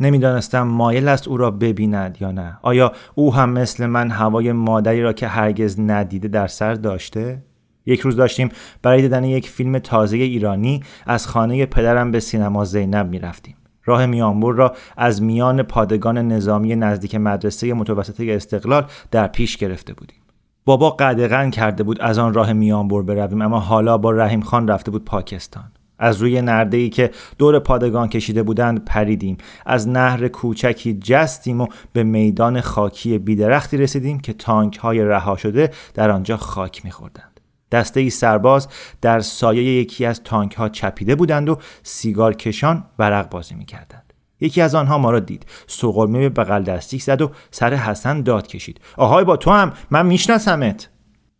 نمی‌دانستم 0.00 0.62
مایل 0.62 1.08
است 1.08 1.28
او 1.28 1.36
را 1.36 1.50
ببیند 1.50 2.16
یا 2.20 2.30
نه. 2.30 2.58
آیا 2.62 2.92
او 3.14 3.34
هم 3.34 3.50
مثل 3.50 3.86
من 3.86 4.10
هوای 4.10 4.52
مادری 4.52 5.02
را 5.02 5.12
که 5.12 5.28
هرگز 5.28 5.80
ندیده 5.80 6.28
در 6.28 6.46
سر 6.46 6.74
داشته؟ 6.74 7.42
یک 7.86 8.00
روز 8.00 8.16
داشتیم 8.16 8.48
برای 8.82 9.02
دیدن 9.02 9.24
یک 9.24 9.48
فیلم 9.48 9.78
تازه 9.78 10.16
ایرانی 10.16 10.82
از 11.06 11.26
خانه 11.26 11.66
پدرم 11.66 12.10
به 12.10 12.20
سینما 12.20 12.64
زینب 12.64 13.08
می‌رفتیم. 13.08 13.56
راه 13.88 14.06
میانبر 14.06 14.52
را 14.52 14.74
از 14.96 15.22
میان 15.22 15.62
پادگان 15.62 16.18
نظامی 16.18 16.76
نزدیک 16.76 17.14
مدرسه 17.14 17.74
متوسطه 17.74 18.32
استقلال 18.32 18.86
در 19.10 19.26
پیش 19.26 19.56
گرفته 19.56 19.94
بودیم. 19.94 20.18
بابا 20.64 20.90
قدغن 20.90 21.50
کرده 21.50 21.82
بود 21.82 22.00
از 22.00 22.18
آن 22.18 22.34
راه 22.34 22.52
میانبر 22.52 23.02
برویم 23.02 23.42
اما 23.42 23.60
حالا 23.60 23.98
با 23.98 24.10
رحیم 24.10 24.40
خان 24.40 24.68
رفته 24.68 24.90
بود 24.90 25.04
پاکستان. 25.04 25.72
از 25.98 26.16
روی 26.16 26.42
نرده 26.42 26.76
ای 26.76 26.88
که 26.88 27.10
دور 27.38 27.58
پادگان 27.58 28.08
کشیده 28.08 28.42
بودند 28.42 28.84
پریدیم 28.84 29.36
از 29.66 29.88
نهر 29.88 30.28
کوچکی 30.28 30.94
جستیم 30.94 31.60
و 31.60 31.66
به 31.92 32.02
میدان 32.02 32.60
خاکی 32.60 33.18
بیدرختی 33.18 33.76
رسیدیم 33.76 34.20
که 34.20 34.32
تانک 34.32 34.76
های 34.76 35.04
رها 35.04 35.36
شده 35.36 35.70
در 35.94 36.10
آنجا 36.10 36.36
خاک 36.36 36.84
میخوردند 36.84 37.27
دسته 37.72 38.10
سرباز 38.10 38.68
در 39.00 39.20
سایه 39.20 39.62
یکی 39.62 40.06
از 40.06 40.22
تانک 40.22 40.54
ها 40.54 40.68
چپیده 40.68 41.14
بودند 41.14 41.48
و 41.48 41.58
سیگار 41.82 42.34
کشان 42.34 42.84
ورق 42.98 43.28
بازی 43.30 43.54
می 43.54 43.64
کردند. 43.64 44.12
یکی 44.40 44.60
از 44.60 44.74
آنها 44.74 44.98
ما 44.98 45.10
را 45.10 45.20
دید. 45.20 45.46
سوقلمه 45.66 46.18
به 46.18 46.28
بغل 46.28 46.62
دستی 46.62 46.98
زد 46.98 47.22
و 47.22 47.30
سر 47.50 47.74
حسن 47.74 48.22
داد 48.22 48.46
کشید. 48.46 48.80
آهای 48.96 49.24
با 49.24 49.36
تو 49.36 49.50
هم. 49.50 49.72
من 49.90 50.06
میشناسمت. 50.06 50.88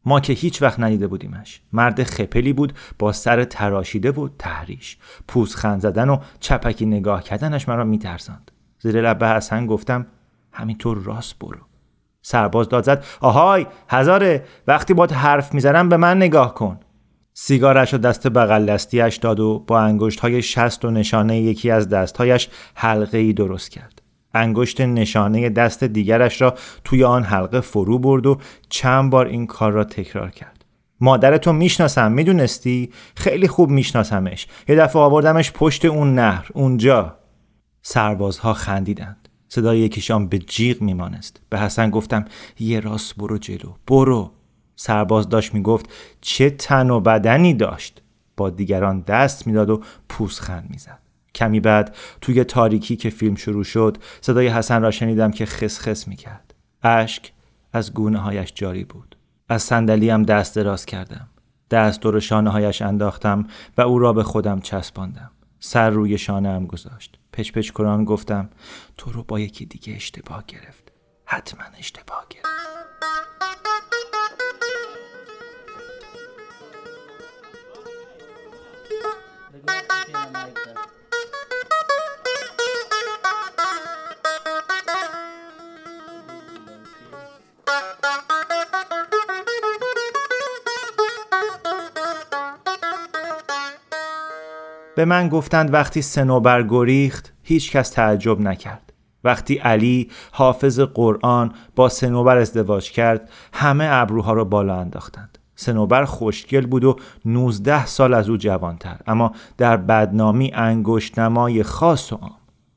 ما 0.05 0.21
که 0.21 0.33
هیچ 0.33 0.63
وقت 0.63 0.81
ندیده 0.81 1.07
بودیمش. 1.07 1.61
مرد 1.73 2.03
خپلی 2.03 2.53
بود 2.53 2.73
با 2.99 3.13
سر 3.13 3.45
تراشیده 3.45 4.13
بود 4.13 4.35
تحریش. 4.39 4.99
خند 5.57 5.81
زدن 5.81 6.09
و 6.09 6.19
چپکی 6.41 6.87
نگاه 6.87 7.23
کردنش 7.23 7.69
مرا 7.69 7.85
میترساند. 7.85 8.51
زیر 8.79 9.01
لب 9.01 9.25
حسن 9.25 9.67
گفتم 9.67 10.07
همینطور 10.53 10.99
راست 10.99 11.39
برو. 11.39 11.68
سرباز 12.29 12.69
داد 12.69 12.85
زد. 12.85 13.05
آهای 13.21 13.67
هزاره 13.89 14.45
وقتی 14.67 14.95
باد 14.95 15.13
حرف 15.13 15.55
می‌زنم 15.55 15.89
به 15.89 15.97
من 15.97 16.17
نگاه 16.17 16.55
کن. 16.55 16.81
سیگارش 17.35 17.95
و 17.95 17.99
دست 17.99 18.29
بغل 18.29 18.67
دستیش 18.67 19.17
داد 19.17 19.41
و 19.41 19.65
با 19.67 19.81
انگشت 19.81 20.21
های 20.21 20.43
شست 20.43 20.85
و 20.85 20.91
نشانه 20.91 21.41
یکی 21.41 21.71
از 21.71 21.89
دستهایش 21.89 22.49
حلقه 22.75 23.19
ای 23.19 23.33
درست 23.33 23.71
کرد. 23.71 24.03
انگشت 24.35 24.81
نشانه 24.81 25.49
دست 25.49 25.85
دیگرش 25.85 26.41
را 26.43 26.55
توی 26.85 27.05
آن 27.05 27.25
حلقه 27.25 27.61
فرو 27.61 27.99
برد 27.99 28.27
و 28.27 28.39
چند 28.69 29.11
بار 29.11 29.27
این 29.27 29.47
کار 29.47 29.73
را 29.73 29.85
تکرار 29.85 30.31
کرد. 30.31 30.65
مادرتو 31.01 31.53
می‌شناسم 31.53 32.13
می‌دونستی؟ 32.13 32.93
خیلی 33.17 33.49
خوب 33.49 33.71
میشناسمش. 33.71 34.47
یه 34.69 34.77
دفعه 34.77 35.03
آوردمش 35.03 35.53
پشت 35.53 35.85
اون 35.85 36.15
نهر 36.15 36.49
اونجا. 36.55 37.17
سربازها 37.83 38.53
خندیدند. 38.53 39.28
صدای 39.49 39.79
یکیشان 39.79 40.29
به 40.29 40.39
جیغ 40.39 40.83
میمانست 40.83 41.41
به 41.49 41.59
حسن 41.59 41.91
گفتم 41.91 42.25
یه 42.59 42.81
راست 42.81 43.17
برو 43.17 43.39
جلو. 43.39 43.73
برو. 43.87 44.33
سرباز 44.77 45.29
داشت 45.29 45.55
می‌گفت 45.55 45.91
چه 46.21 46.51
تن 46.51 46.91
و 46.91 47.01
بدنی 47.01 47.55
داشت. 47.55 48.03
با 48.37 48.51
دیگران 48.51 49.01
دست 49.01 49.47
می‌داد 49.47 49.71
و 49.71 49.83
پوزخند 50.09 50.71
می‌زد. 50.71 50.99
کمی 51.35 51.61
بعد 51.61 51.97
توی 52.21 52.45
تاریکی 52.45 52.97
که 52.97 53.11
فیلم 53.11 53.35
شروع 53.35 53.65
شد 53.65 53.97
صدای 54.21 54.49
حسن 54.49 54.83
را 54.83 54.91
شنیدم 54.91 55.31
که 55.31 55.47
خس 55.47 56.09
می‌کرد. 56.09 56.55
اشک 56.83 57.33
از 57.73 57.95
گونه 57.95 58.19
هایش 58.19 58.53
جاری 58.55 58.85
بود. 58.85 59.17
از 59.49 59.63
صندلیم 59.63 60.23
دست 60.23 60.57
دراز 60.57 60.87
کردم. 60.87 61.29
دست 61.71 62.01
دور 62.01 62.21
شانه 62.21 62.51
هایش 62.51 62.83
انداختم 62.83 63.47
و 63.79 63.81
او 63.81 63.99
را 63.99 64.13
به 64.13 64.23
خودم 64.23 64.61
چسباندم. 64.61 65.31
سر 65.61 65.91
روی 65.91 66.19
شانه 66.19 66.49
هم 66.49 66.67
گذاشت. 66.67 67.19
پچ 67.33 67.53
پچ 67.53 67.71
کران 67.71 68.05
گفتم 68.05 68.51
تو 68.99 69.13
رو 69.13 69.23
با 69.23 69.41
یکی 69.41 69.67
دیگه 69.67 69.95
اشتباه 69.95 70.45
گرفت. 70.47 70.93
حتما 71.25 71.65
اشتباه 71.79 72.27
گرفت. 72.31 72.49
به 94.99 95.05
من 95.05 95.29
گفتند 95.29 95.75
وقتی 95.75 96.03
سنوبر 96.03 96.63
گریخت 96.63 97.33
هیچ 97.43 97.73
کس 97.73 97.91
تعجب 97.91 98.41
نکرد. 98.41 98.93
وقتی 99.25 99.57
علی 99.57 100.11
حافظ 100.33 100.81
قرآن 100.81 101.53
با 101.77 101.89
سنوبر 101.89 102.37
ازدواج 102.37 102.91
کرد 102.91 103.31
همه 103.53 103.89
ابروها 103.91 104.33
را 104.33 104.45
بالا 104.45 104.81
انداختند. 104.81 105.39
سنوبر 105.55 106.05
خوشگل 106.05 106.67
بود 106.67 106.85
و 106.85 106.97
19 107.25 107.87
سال 107.87 108.15
از 108.15 108.29
او 108.29 108.37
جوانتر 108.37 108.97
اما 109.07 109.33
در 109.57 109.77
بدنامی 109.77 110.51
انگشت 110.55 111.19
نمای 111.19 111.63
خاص 111.63 112.13
و 112.13 112.17
عام. 112.17 112.37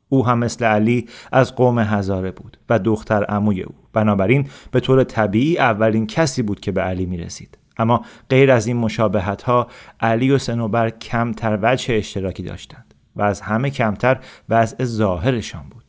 او 0.09 0.25
هم 0.25 0.39
مثل 0.39 0.65
علی 0.65 1.07
از 1.31 1.55
قوم 1.55 1.79
هزاره 1.79 2.31
بود 2.31 2.57
و 2.69 2.79
دختر 2.79 3.23
عموی 3.23 3.61
او. 3.61 3.75
بنابراین 3.93 4.47
به 4.71 4.79
طور 4.79 5.03
طبیعی 5.03 5.57
اولین 5.57 6.07
کسی 6.07 6.41
بود 6.41 6.59
که 6.59 6.71
به 6.71 6.81
علی 6.81 7.05
می 7.05 7.17
رسید 7.17 7.57
اما 7.77 8.05
غیر 8.29 8.51
از 8.51 8.67
این 8.67 8.77
مشابهت 8.77 9.41
ها 9.41 9.67
علی 9.99 10.31
و 10.31 10.37
سنوبر 10.37 10.89
کمتر 10.89 11.59
وجه 11.61 11.95
اشتراکی 11.95 12.43
داشتند 12.43 12.93
و 13.15 13.21
از 13.21 13.41
همه 13.41 13.69
کمتر 13.69 14.19
وضع 14.49 14.83
ظاهرشان 14.83 15.63
بود. 15.69 15.81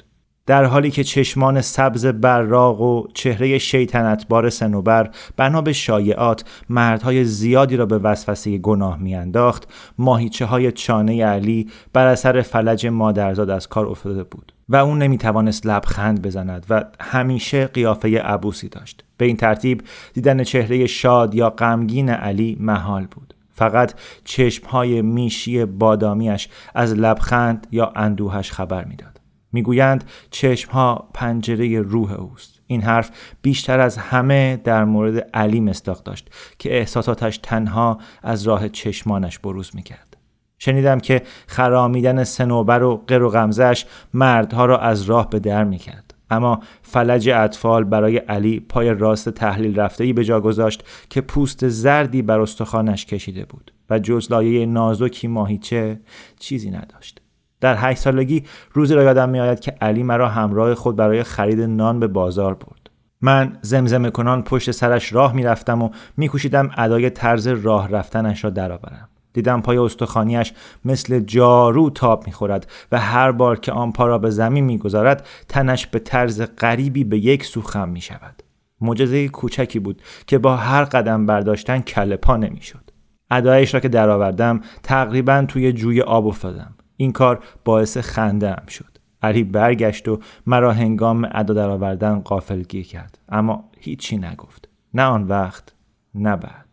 در 0.47 0.65
حالی 0.65 0.91
که 0.91 1.05
چشمان 1.05 1.61
سبز 1.61 2.07
براق 2.07 2.81
و 2.81 3.07
چهره 3.15 3.59
شیطنتبار 3.59 4.51
سنوبر 4.51 5.11
بنا 5.37 5.63
به 5.63 5.73
شایعات 5.73 6.45
مردهای 6.69 7.25
زیادی 7.25 7.77
را 7.77 7.87
به 7.87 7.99
وسوسه 7.99 8.59
گناه 8.59 8.99
میانداخت 8.99 9.73
ماهیچه 9.99 10.45
های 10.45 10.73
چانه 10.73 11.25
علی 11.25 11.71
بر 11.93 12.07
اثر 12.07 12.41
فلج 12.43 12.87
مادرزاد 12.87 13.51
از 13.51 13.69
کار 13.69 13.87
افتاده 13.87 14.25
بود 14.25 14.53
و 14.69 14.77
اون 14.77 14.99
نمی‌توانست 14.99 15.67
لبخند 15.67 16.23
بزند 16.23 16.67
و 16.71 16.85
همیشه 17.01 17.67
قیافه 17.67 18.19
عبوسی 18.19 18.69
داشت. 18.69 19.05
به 19.23 19.27
این 19.27 19.37
ترتیب 19.37 19.83
دیدن 20.13 20.45
چهره 20.45 20.87
شاد 20.87 21.35
یا 21.35 21.51
غمگین 21.51 22.09
علی 22.09 22.57
محال 22.61 23.07
بود. 23.07 23.35
فقط 23.51 23.95
چشمهای 24.25 25.03
میشی 25.03 25.65
بادامیش 25.65 26.49
از 26.75 26.95
لبخند 26.95 27.67
یا 27.71 27.93
اندوهش 27.97 28.53
خبر 28.53 28.85
می‌داد. 28.85 29.21
می‌گویند 29.53 30.05
چشمها 30.31 31.09
پنجره 31.15 31.81
روح 31.81 32.13
اوست. 32.13 32.61
این 32.67 32.83
حرف 32.83 33.11
بیشتر 33.43 33.81
از 33.81 33.97
همه 33.97 34.61
در 34.65 34.85
مورد 34.85 35.19
علی 35.35 35.61
مستاق 35.61 36.03
داشت 36.03 36.31
که 36.59 36.79
احساساتش 36.79 37.39
تنها 37.39 37.99
از 38.23 38.43
راه 38.43 38.69
چشمانش 38.69 39.39
بروز 39.39 39.71
می‌کرد. 39.75 40.17
شنیدم 40.59 41.01
که 41.01 41.23
خرامیدن 41.47 42.25
سنوبر 42.25 42.83
و 42.83 43.05
قر 43.07 43.23
و 43.23 43.31
غمزش 43.31 43.85
مردها 44.15 44.67
را 44.67 44.79
از 44.79 45.03
راه 45.03 45.31
به 45.31 45.39
در 45.39 45.65
می‌کرد. 45.65 46.02
اما 46.33 46.61
فلج 46.83 47.29
اطفال 47.29 47.85
برای 47.85 48.17
علی 48.17 48.61
پای 48.61 48.95
راست 48.95 49.29
تحلیل 49.29 49.81
رفته 49.81 50.13
به 50.13 50.25
جا 50.25 50.41
گذاشت 50.41 50.85
که 51.11 51.21
پوست 51.21 51.69
زردی 51.69 52.23
بر 52.23 52.41
استخوانش 52.41 53.07
کشیده 53.07 53.45
بود 53.45 53.73
و 53.91 53.99
جز 53.99 54.33
لایه 54.33 54.67
نازکی 54.67 55.29
ماهیچه 55.29 56.01
چیزی 56.39 56.71
نداشت. 56.71 57.21
در 57.61 57.77
هشت 57.79 57.99
سالگی 57.99 58.45
روزی 58.73 58.95
را 58.95 59.03
یادم 59.03 59.29
میآید 59.29 59.61
که 59.61 59.71
علی 59.81 60.03
مرا 60.03 60.29
همراه 60.29 60.75
خود 60.75 60.97
برای 60.97 61.23
خرید 61.23 61.61
نان 61.61 62.01
به 62.01 62.07
بازار 62.07 62.55
برد. 62.55 62.91
من 63.21 63.59
زمزمه 63.63 64.11
کنان 64.11 64.43
پشت 64.43 64.71
سرش 64.71 65.13
راه 65.13 65.33
می‌رفتم 65.33 65.83
و 65.83 65.91
میکوشیدم 66.17 66.71
ادای 66.77 67.11
طرز 67.11 67.47
راه 67.47 67.89
رفتنش 67.89 68.45
را 68.45 68.51
درآورم. 68.51 69.09
دیدم 69.33 69.61
پای 69.61 69.77
استخوانیش 69.77 70.53
مثل 70.85 71.21
جارو 71.21 71.91
تاب 71.91 72.27
می‌خورد 72.27 72.71
و 72.93 73.01
هر 73.01 73.33
بار 73.33 73.59
که 73.59 73.73
آن 73.73 73.93
پا 73.93 74.07
را 74.07 74.19
به 74.19 74.31
زمین 74.31 74.65
می‌گذارد 74.65 75.27
تنش 75.49 75.87
به 75.87 75.99
طرز 75.99 76.43
غریبی 76.59 77.05
به 77.05 77.19
یک 77.19 77.45
سو 77.45 77.63
خم 77.63 77.89
می‌شود. 77.89 78.43
معجزه 78.81 79.29
کوچکی 79.29 79.79
بود 79.79 80.03
که 80.27 80.39
با 80.39 80.57
هر 80.57 80.85
قدم 80.85 81.27
برداشتن 81.27 81.81
کله 81.81 82.17
پا 82.17 82.37
نمی‌شد. 82.37 82.91
ادایش 83.31 83.75
را 83.75 83.81
که 83.81 83.89
درآوردم 83.89 84.61
تقریبا 84.83 85.45
توی 85.49 85.73
جوی 85.73 86.03
آب 86.03 86.27
افتادم. 86.27 86.75
این 86.97 87.13
کار 87.13 87.45
باعث 87.65 87.97
خنده 87.97 88.51
هم 88.51 88.67
شد. 88.69 88.99
علی 89.23 89.45
برگشت 89.45 90.09
و 90.09 90.19
مرا 90.47 90.73
هنگام 90.73 91.29
ادا 91.33 91.55
درآوردن 91.55 92.21
قافلگیر 92.21 92.87
کرد. 92.87 93.19
اما 93.29 93.65
هیچی 93.79 94.17
نگفت. 94.17 94.69
نه 94.95 95.03
آن 95.03 95.25
وقت 95.25 95.73
نه 96.15 96.37
بعد. 96.37 96.72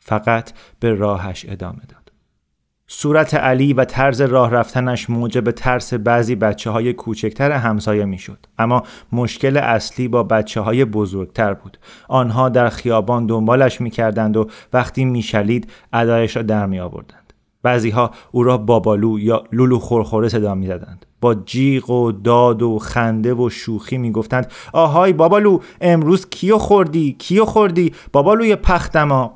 فقط 0.00 0.52
به 0.80 0.94
راهش 0.94 1.46
ادامه 1.48 1.80
داد 1.88 2.00
صورت 2.92 3.34
علی 3.34 3.72
و 3.72 3.84
طرز 3.84 4.20
راه 4.20 4.50
رفتنش 4.50 5.10
موجب 5.10 5.50
ترس 5.50 5.94
بعضی 5.94 6.34
بچه 6.34 6.70
های 6.70 6.92
کوچکتر 6.92 7.52
همسایه 7.52 8.04
می 8.04 8.18
شد. 8.18 8.38
اما 8.58 8.82
مشکل 9.12 9.56
اصلی 9.56 10.08
با 10.08 10.22
بچه 10.22 10.60
های 10.60 10.84
بزرگتر 10.84 11.54
بود. 11.54 11.78
آنها 12.08 12.48
در 12.48 12.68
خیابان 12.68 13.26
دنبالش 13.26 13.80
می 13.80 13.90
کردند 13.90 14.36
و 14.36 14.46
وقتی 14.72 15.04
می 15.04 15.22
شلید 15.22 15.70
ادایش 15.92 16.36
را 16.36 16.42
در 16.42 16.66
می 16.66 16.80
آوردند. 16.80 17.32
بعضی 17.62 17.90
ها 17.90 18.10
او 18.32 18.42
را 18.42 18.58
بابالو 18.58 19.18
یا 19.18 19.44
لولو 19.52 19.78
خورخوره 19.78 20.28
صدا 20.28 20.54
می 20.54 20.66
زدند. 20.66 21.06
با 21.20 21.34
جیغ 21.34 21.90
و 21.90 22.12
داد 22.12 22.62
و 22.62 22.78
خنده 22.78 23.34
و 23.34 23.50
شوخی 23.50 23.98
می 23.98 24.12
گفتند 24.12 24.52
آهای 24.72 25.12
بابالو 25.12 25.58
امروز 25.80 26.28
کیو 26.30 26.58
خوردی 26.58 27.16
کیو 27.18 27.44
خوردی 27.44 27.92
بابالوی 28.12 28.56
پخ 28.56 28.90
دماغ 28.90 29.32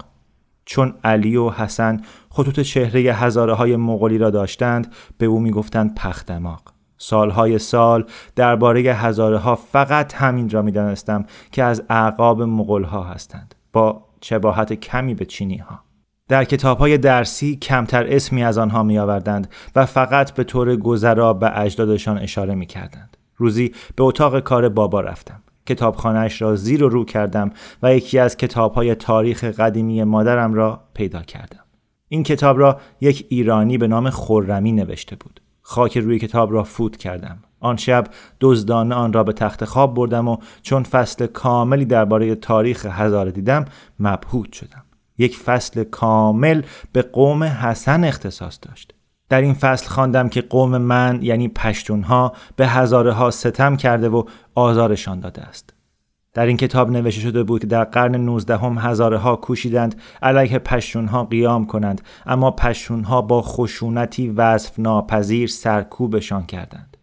چون 0.65 0.95
علی 1.05 1.37
و 1.37 1.51
حسن 1.51 2.01
خطوط 2.31 2.61
چهره 2.61 3.01
هزاره 3.01 3.55
های 3.55 3.77
مغولی 3.77 4.19
را 4.19 4.31
داشتند 4.31 4.93
به 5.19 5.27
او 5.27 5.41
می 5.41 5.51
گفتند 5.51 5.95
پخ 5.95 6.25
دماغ 6.25 6.61
سالهای 6.99 7.59
سال 7.59 8.05
درباره 8.37 8.81
هزاره 8.81 9.39
ها 9.39 9.55
فقط 9.55 10.15
همین 10.15 10.51
را 10.51 10.63
می 10.63 10.73
دانستم 10.73 11.25
که 11.53 11.65
از 11.65 11.83
اعقاب 11.89 12.43
مغول 12.43 12.85
ها 12.85 13.03
هستند 13.03 13.55
با 13.73 14.05
شباهت 14.21 14.73
کمی 14.73 15.15
به 15.15 15.25
چینی 15.25 15.57
ها 15.57 15.81
در 16.29 16.45
کتاب 16.45 16.79
های 16.79 16.99
درسی 16.99 17.57
کمتر 17.57 18.07
اسمی 18.09 18.45
از 18.45 18.59
آنها 18.59 18.83
می 18.83 18.99
آوردند 18.99 19.51
و 19.77 19.87
فقط 19.87 20.33
به 20.33 20.45
طور 20.45 20.77
گذرا 20.77 21.33
به 21.33 21.61
اجدادشان 21.61 22.19
اشاره 22.19 22.55
می 22.55 22.67
کردند. 22.67 23.17
روزی 23.37 23.73
به 23.97 24.05
اتاق 24.05 24.41
کار 24.41 24.69
بابا 24.69 25.01
رفتم. 25.01 25.43
کتابخانهاش 25.67 26.43
را 26.43 26.57
زیر 26.57 26.85
و 26.85 26.89
رو 26.89 27.05
کردم 27.05 27.51
و 27.83 27.95
یکی 27.95 28.19
از 28.19 28.37
کتاب 28.37 28.75
های 28.75 28.95
تاریخ 28.95 29.45
قدیمی 29.45 30.05
مادرم 30.05 30.55
را 30.55 30.81
پیدا 30.95 31.23
کردم. 31.23 31.65
این 32.09 32.23
کتاب 32.23 32.59
را 32.59 32.81
یک 33.01 33.27
ایرانی 33.29 33.79
به 33.79 33.89
نام 33.89 34.11
خورمی 34.11 34.73
نوشته 34.73 35.17
بود. 35.17 35.41
خاک 35.63 35.99
روی 35.99 36.19
کتاب 36.19 36.53
را 36.53 36.63
فوت 36.63 36.97
کردم. 36.97 37.39
آن 37.61 37.77
شب 37.77 38.07
دزدانه 38.41 38.95
آن 38.95 39.13
را 39.13 39.23
به 39.23 39.33
تخت 39.33 39.65
خواب 39.65 39.95
بردم 39.95 40.29
و 40.29 40.37
چون 40.63 40.83
فصل 40.83 41.27
کاملی 41.27 41.85
درباره 41.85 42.35
تاریخ 42.35 42.87
هزاره 42.87 43.31
دیدم 43.31 43.65
مبهوت 44.01 44.53
شدم. 44.53 44.85
یک 45.19 45.37
فصل 45.37 45.85
کامل 45.85 46.63
به 46.93 47.03
قوم 47.03 47.43
حسن 47.43 48.05
اختصاص 48.05 48.59
داشت 48.63 48.94
در 49.29 49.41
این 49.41 49.55
فصل 49.55 49.89
خواندم 49.89 50.29
که 50.29 50.43
قوم 50.43 50.79
من 50.79 51.19
یعنی 51.23 51.49
پشتونها 51.49 52.33
به 52.57 52.69
هزاره 52.69 53.13
ها 53.13 53.31
ستم 53.31 53.77
کرده 53.77 54.09
و 54.09 54.23
آزارشان 54.55 55.21
داده 55.21 55.43
است. 55.43 55.75
در 56.35 56.47
این 56.47 56.57
کتاب 56.57 56.91
نوشته 56.91 57.21
شده 57.21 57.43
بود 57.43 57.61
که 57.61 57.67
در 57.67 57.85
قرن 57.85 58.15
19 58.15 58.57
هم 58.57 58.79
هزاره 58.79 59.19
ها 59.19 59.37
کوشیدند 59.37 60.01
علیه 60.23 60.59
پشتونها 60.59 61.25
قیام 61.25 61.67
کنند 61.67 62.01
اما 62.27 62.51
پشتونها 62.51 63.23
با 63.23 63.43
خشونتی 63.43 64.29
وصف 64.29 64.79
ناپذیر 64.79 65.49
سرکوبشان 65.49 66.47
کردند. 66.47 66.97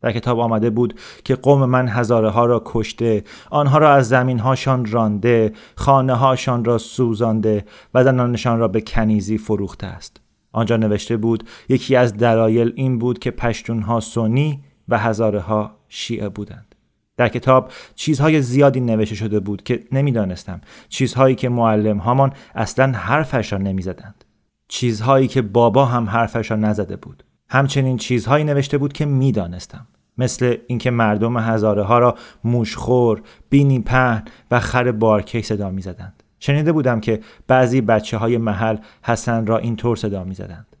در 0.00 0.12
کتاب 0.12 0.40
آمده 0.40 0.70
بود 0.70 1.00
که 1.24 1.34
قوم 1.34 1.64
من 1.64 1.88
هزاره 1.88 2.30
ها 2.30 2.46
را 2.46 2.62
کشته 2.64 3.24
آنها 3.50 3.78
را 3.78 3.94
از 3.94 4.08
زمین 4.08 4.38
هاشان 4.38 4.84
رانده 4.84 5.52
خانه 5.74 6.14
هاشان 6.14 6.64
را 6.64 6.78
سوزانده 6.78 7.64
و 7.94 8.04
زنانشان 8.04 8.58
را 8.58 8.68
به 8.68 8.80
کنیزی 8.80 9.38
فروخته 9.38 9.86
است. 9.86 10.25
آنجا 10.56 10.76
نوشته 10.76 11.16
بود 11.16 11.48
یکی 11.68 11.96
از 11.96 12.16
دلایل 12.16 12.72
این 12.76 12.98
بود 12.98 13.18
که 13.18 13.30
پشتون 13.30 13.82
ها 13.82 14.00
سنی 14.00 14.60
و 14.88 14.98
هزاره 14.98 15.40
ها 15.40 15.70
شیعه 15.88 16.28
بودند. 16.28 16.74
در 17.16 17.28
کتاب 17.28 17.70
چیزهای 17.94 18.42
زیادی 18.42 18.80
نوشته 18.80 19.14
شده 19.14 19.40
بود 19.40 19.62
که 19.62 19.84
نمی‌دانستم. 19.92 20.60
چیزهایی 20.88 21.34
که 21.34 21.48
معلم 21.48 21.98
هامان 21.98 22.32
اصلا 22.54 22.92
حرفش 22.92 23.52
را 23.52 23.58
نمی‌زدند. 23.58 24.24
چیزهایی 24.68 25.28
که 25.28 25.42
بابا 25.42 25.84
هم 25.84 26.08
حرفش 26.08 26.50
را 26.50 26.56
نزده 26.56 26.96
بود. 26.96 27.24
همچنین 27.48 27.96
چیزهایی 27.96 28.44
نوشته 28.44 28.78
بود 28.78 28.92
که 28.92 29.06
می‌دانستم. 29.06 29.86
مثل 30.18 30.56
اینکه 30.66 30.90
مردم 30.90 31.36
هزاره 31.36 31.82
ها 31.82 31.98
را 31.98 32.14
موشخور، 32.44 33.22
بینی 33.50 33.80
پهن 33.80 34.24
و 34.50 34.60
خر 34.60 34.92
بارکی 34.92 35.42
صدا 35.42 35.70
می 35.70 35.82
زدند. 35.82 36.22
شنیده 36.38 36.72
بودم 36.72 37.00
که 37.00 37.20
بعضی 37.46 37.80
بچه 37.80 38.16
های 38.16 38.38
محل 38.38 38.76
حسن 39.02 39.46
را 39.46 39.58
اینطور 39.58 39.96
صدا 39.96 40.24
می 40.24 40.34
زدند. 40.34 40.76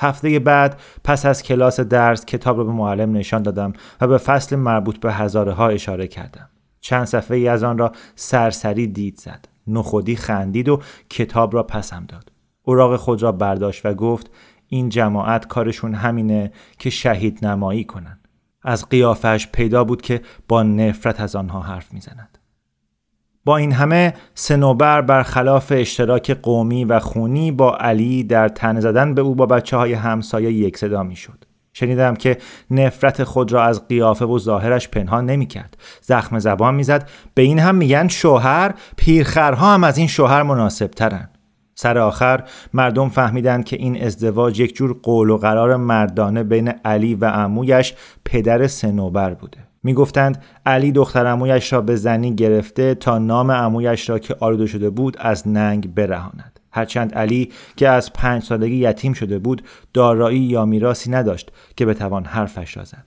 هفته 0.00 0.38
بعد 0.38 0.80
پس 1.04 1.26
از 1.26 1.42
کلاس 1.42 1.80
درس 1.80 2.24
کتاب 2.24 2.58
را 2.58 2.64
به 2.64 2.72
معلم 2.72 3.12
نشان 3.12 3.42
دادم 3.42 3.72
و 4.00 4.06
به 4.06 4.18
فصل 4.18 4.56
مربوط 4.56 4.96
به 4.96 5.12
هزاره 5.12 5.52
ها 5.52 5.68
اشاره 5.68 6.06
کردم. 6.06 6.48
چند 6.80 7.04
صفحه 7.04 7.36
ای 7.36 7.48
از 7.48 7.62
آن 7.62 7.78
را 7.78 7.92
سرسری 8.14 8.86
دید 8.86 9.20
زد. 9.20 9.48
نخودی 9.66 10.16
خندید 10.16 10.68
و 10.68 10.80
کتاب 11.10 11.54
را 11.54 11.62
پسم 11.62 12.04
داد. 12.08 12.32
اوراق 12.62 12.96
خود 12.96 13.22
را 13.22 13.32
برداشت 13.32 13.86
و 13.86 13.94
گفت 13.94 14.30
این 14.68 14.88
جماعت 14.88 15.46
کارشون 15.46 15.94
همینه 15.94 16.52
که 16.78 16.90
شهید 16.90 17.46
نمایی 17.46 17.84
کنن. 17.84 18.18
از 18.62 18.88
قیافش 18.88 19.48
پیدا 19.52 19.84
بود 19.84 20.02
که 20.02 20.22
با 20.48 20.62
نفرت 20.62 21.20
از 21.20 21.36
آنها 21.36 21.60
حرف 21.60 21.92
می‌زند. 21.92 22.38
با 23.44 23.56
این 23.56 23.72
همه 23.72 24.14
سنوبر 24.34 25.00
برخلاف 25.00 25.72
اشتراک 25.76 26.30
قومی 26.30 26.84
و 26.84 27.00
خونی 27.00 27.52
با 27.52 27.76
علی 27.76 28.24
در 28.24 28.48
تن 28.48 28.80
زدن 28.80 29.14
به 29.14 29.22
او 29.22 29.34
با 29.34 29.46
بچه 29.46 29.76
های 29.76 29.92
همسایه 29.92 30.52
یک 30.52 30.76
صدا 30.76 31.02
می 31.02 31.16
شد. 31.16 31.44
شنیدم 31.72 32.14
که 32.14 32.38
نفرت 32.70 33.24
خود 33.24 33.52
را 33.52 33.64
از 33.64 33.88
قیافه 33.88 34.24
و 34.24 34.38
ظاهرش 34.38 34.88
پنهان 34.88 35.26
نمی 35.26 35.46
کرد. 35.46 35.76
زخم 36.00 36.38
زبان 36.38 36.74
می‌زد 36.74 37.08
به 37.34 37.42
این 37.42 37.58
هم 37.58 37.74
میگن 37.74 38.08
شوهر 38.08 38.74
پیرخرها 38.96 39.74
هم 39.74 39.84
از 39.84 39.98
این 39.98 40.06
شوهر 40.06 40.42
مناسب 40.42 40.86
ترن. 40.86 41.28
سر 41.74 41.98
آخر 41.98 42.44
مردم 42.74 43.08
فهمیدند 43.08 43.64
که 43.64 43.76
این 43.76 44.04
ازدواج 44.04 44.60
یک 44.60 44.74
جور 44.74 45.00
قول 45.02 45.30
و 45.30 45.36
قرار 45.36 45.76
مردانه 45.76 46.42
بین 46.42 46.68
علی 46.68 47.14
و 47.14 47.24
عمویش 47.24 47.94
پدر 48.24 48.66
سنوبر 48.66 49.34
بوده 49.34 49.58
می‌گفتند 49.84 50.42
علی 50.66 50.92
دختر 50.92 51.26
عمویش 51.26 51.72
را 51.72 51.80
به 51.80 51.96
زنی 51.96 52.34
گرفته 52.34 52.94
تا 52.94 53.18
نام 53.18 53.50
عمویش 53.50 54.10
را 54.10 54.18
که 54.18 54.36
آلوده 54.40 54.66
شده 54.66 54.90
بود 54.90 55.16
از 55.18 55.48
ننگ 55.48 55.94
برهاند. 55.94 56.60
هرچند 56.72 57.14
علی 57.14 57.52
که 57.76 57.88
از 57.88 58.12
پنج 58.12 58.42
سالگی 58.42 58.76
یتیم 58.76 59.12
شده 59.12 59.38
بود 59.38 59.62
دارایی 59.94 60.40
یا 60.40 60.64
میراسی 60.64 61.10
نداشت 61.10 61.52
که 61.76 61.86
بتوان 61.86 62.24
حرفش 62.24 62.76
را 62.76 62.84
زد. 62.84 63.04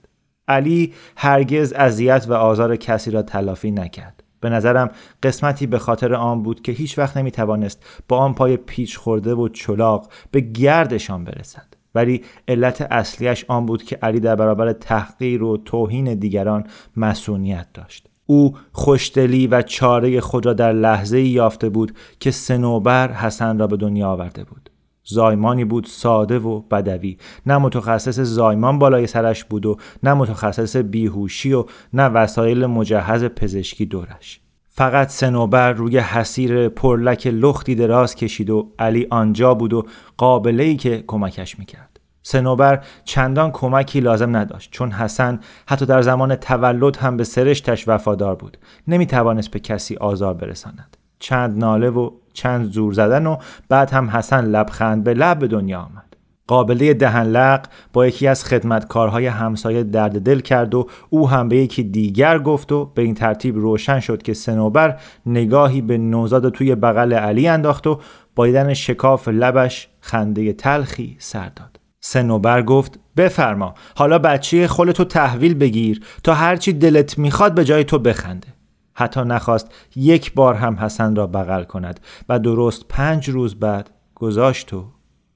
علی 0.48 0.92
هرگز 1.16 1.72
اذیت 1.72 2.26
و 2.28 2.32
آزار 2.32 2.76
کسی 2.76 3.10
را 3.10 3.22
تلافی 3.22 3.70
نکرد. 3.70 4.22
به 4.40 4.48
نظرم 4.50 4.90
قسمتی 5.22 5.66
به 5.66 5.78
خاطر 5.78 6.14
آن 6.14 6.42
بود 6.42 6.62
که 6.62 6.72
هیچ 6.72 6.98
وقت 6.98 7.16
نمی 7.16 7.30
توانست 7.30 8.02
با 8.08 8.18
آن 8.18 8.34
پای 8.34 8.56
پیچ 8.56 8.96
خورده 8.96 9.34
و 9.34 9.48
چلاق 9.48 10.08
به 10.30 10.40
گردشان 10.40 11.24
برسد. 11.24 11.77
ولی 11.98 12.22
علت 12.48 12.86
اصلیش 12.90 13.44
آن 13.48 13.66
بود 13.66 13.82
که 13.82 13.96
علی 13.96 14.20
در 14.20 14.36
برابر 14.36 14.72
تحقیر 14.72 15.42
و 15.42 15.56
توهین 15.56 16.14
دیگران 16.14 16.64
مسئولیت 16.96 17.66
داشت. 17.74 18.08
او 18.26 18.56
خوشدلی 18.72 19.46
و 19.46 19.62
چاره 19.62 20.20
خود 20.20 20.46
را 20.46 20.52
در 20.52 20.72
لحظه 20.72 21.20
یافته 21.20 21.68
بود 21.68 21.92
که 22.20 22.30
سنوبر 22.30 23.12
حسن 23.12 23.58
را 23.58 23.66
به 23.66 23.76
دنیا 23.76 24.08
آورده 24.08 24.44
بود. 24.44 24.70
زایمانی 25.04 25.64
بود 25.64 25.84
ساده 25.84 26.38
و 26.38 26.60
بدوی. 26.60 27.16
نه 27.46 27.58
متخصص 27.58 28.20
زایمان 28.20 28.78
بالای 28.78 29.06
سرش 29.06 29.44
بود 29.44 29.66
و 29.66 29.76
نه 30.02 30.14
متخصص 30.14 30.76
بیهوشی 30.76 31.52
و 31.52 31.64
نه 31.92 32.04
وسایل 32.04 32.66
مجهز 32.66 33.24
پزشکی 33.24 33.86
دورش. 33.86 34.40
فقط 34.68 35.08
سنوبر 35.08 35.72
روی 35.72 35.98
حسیر 35.98 36.68
پرلک 36.68 37.26
لختی 37.26 37.74
دراز 37.74 38.14
کشید 38.14 38.50
و 38.50 38.72
علی 38.78 39.06
آنجا 39.10 39.54
بود 39.54 39.72
و 39.72 39.86
قابله 40.16 40.62
ای 40.62 40.76
که 40.76 41.04
کمکش 41.06 41.58
می‌کرد. 41.58 41.87
سنوبر 42.30 42.80
چندان 43.04 43.50
کمکی 43.50 44.00
لازم 44.00 44.36
نداشت 44.36 44.70
چون 44.70 44.90
حسن 44.90 45.40
حتی 45.68 45.86
در 45.86 46.02
زمان 46.02 46.36
تولد 46.36 46.96
هم 46.96 47.16
به 47.16 47.24
سرشتش 47.24 47.88
وفادار 47.88 48.34
بود. 48.34 48.56
نمی‌توانست 48.88 49.50
به 49.50 49.58
کسی 49.58 49.96
آزار 49.96 50.34
برساند. 50.34 50.96
چند 51.18 51.58
ناله 51.58 51.90
و 51.90 52.10
چند 52.32 52.70
زور 52.70 52.92
زدن 52.92 53.26
و 53.26 53.36
بعد 53.68 53.90
هم 53.90 54.10
حسن 54.10 54.44
لبخند 54.44 55.04
به 55.04 55.14
لب 55.14 55.38
به 55.38 55.46
دنیا 55.46 55.78
آمد. 55.78 56.16
قابله 56.46 56.94
دهنلق 56.94 57.66
با 57.92 58.06
یکی 58.06 58.26
از 58.26 58.44
خدمتکارهای 58.44 59.26
همسایه 59.26 59.82
درد 59.82 60.20
دل 60.20 60.40
کرد 60.40 60.74
و 60.74 60.86
او 61.10 61.28
هم 61.28 61.48
به 61.48 61.56
یکی 61.56 61.82
دیگر 61.82 62.38
گفت 62.38 62.72
و 62.72 62.84
به 62.84 63.02
این 63.02 63.14
ترتیب 63.14 63.56
روشن 63.56 64.00
شد 64.00 64.22
که 64.22 64.34
سنوبر 64.34 65.00
نگاهی 65.26 65.80
به 65.80 65.98
نوزاد 65.98 66.48
توی 66.48 66.74
بغل 66.74 67.12
علی 67.12 67.48
انداخت 67.48 67.86
و 67.86 68.00
با 68.34 68.46
دیدن 68.46 68.74
شکاف 68.74 69.28
لبش 69.28 69.88
خنده 70.00 70.52
تلخی 70.52 71.16
سر 71.18 71.48
داد. 71.48 71.77
سنوبر 72.00 72.62
گفت 72.62 73.00
بفرما 73.16 73.74
حالا 73.96 74.18
بچه 74.18 74.68
خودتو 74.68 75.04
تحویل 75.04 75.54
بگیر 75.54 76.00
تا 76.24 76.34
هرچی 76.34 76.72
دلت 76.72 77.18
می‌خواد 77.18 77.54
به 77.54 77.64
جای 77.64 77.84
تو 77.84 77.98
بخنده. 77.98 78.48
حتی 78.94 79.20
نخواست 79.20 79.72
یک 79.96 80.34
بار 80.34 80.54
هم 80.54 80.74
حسن 80.74 81.16
را 81.16 81.26
بغل 81.26 81.64
کند 81.64 82.00
و 82.28 82.38
درست 82.38 82.84
پنج 82.88 83.28
روز 83.28 83.54
بعد 83.54 83.90
گذاشت 84.14 84.72
و 84.72 84.84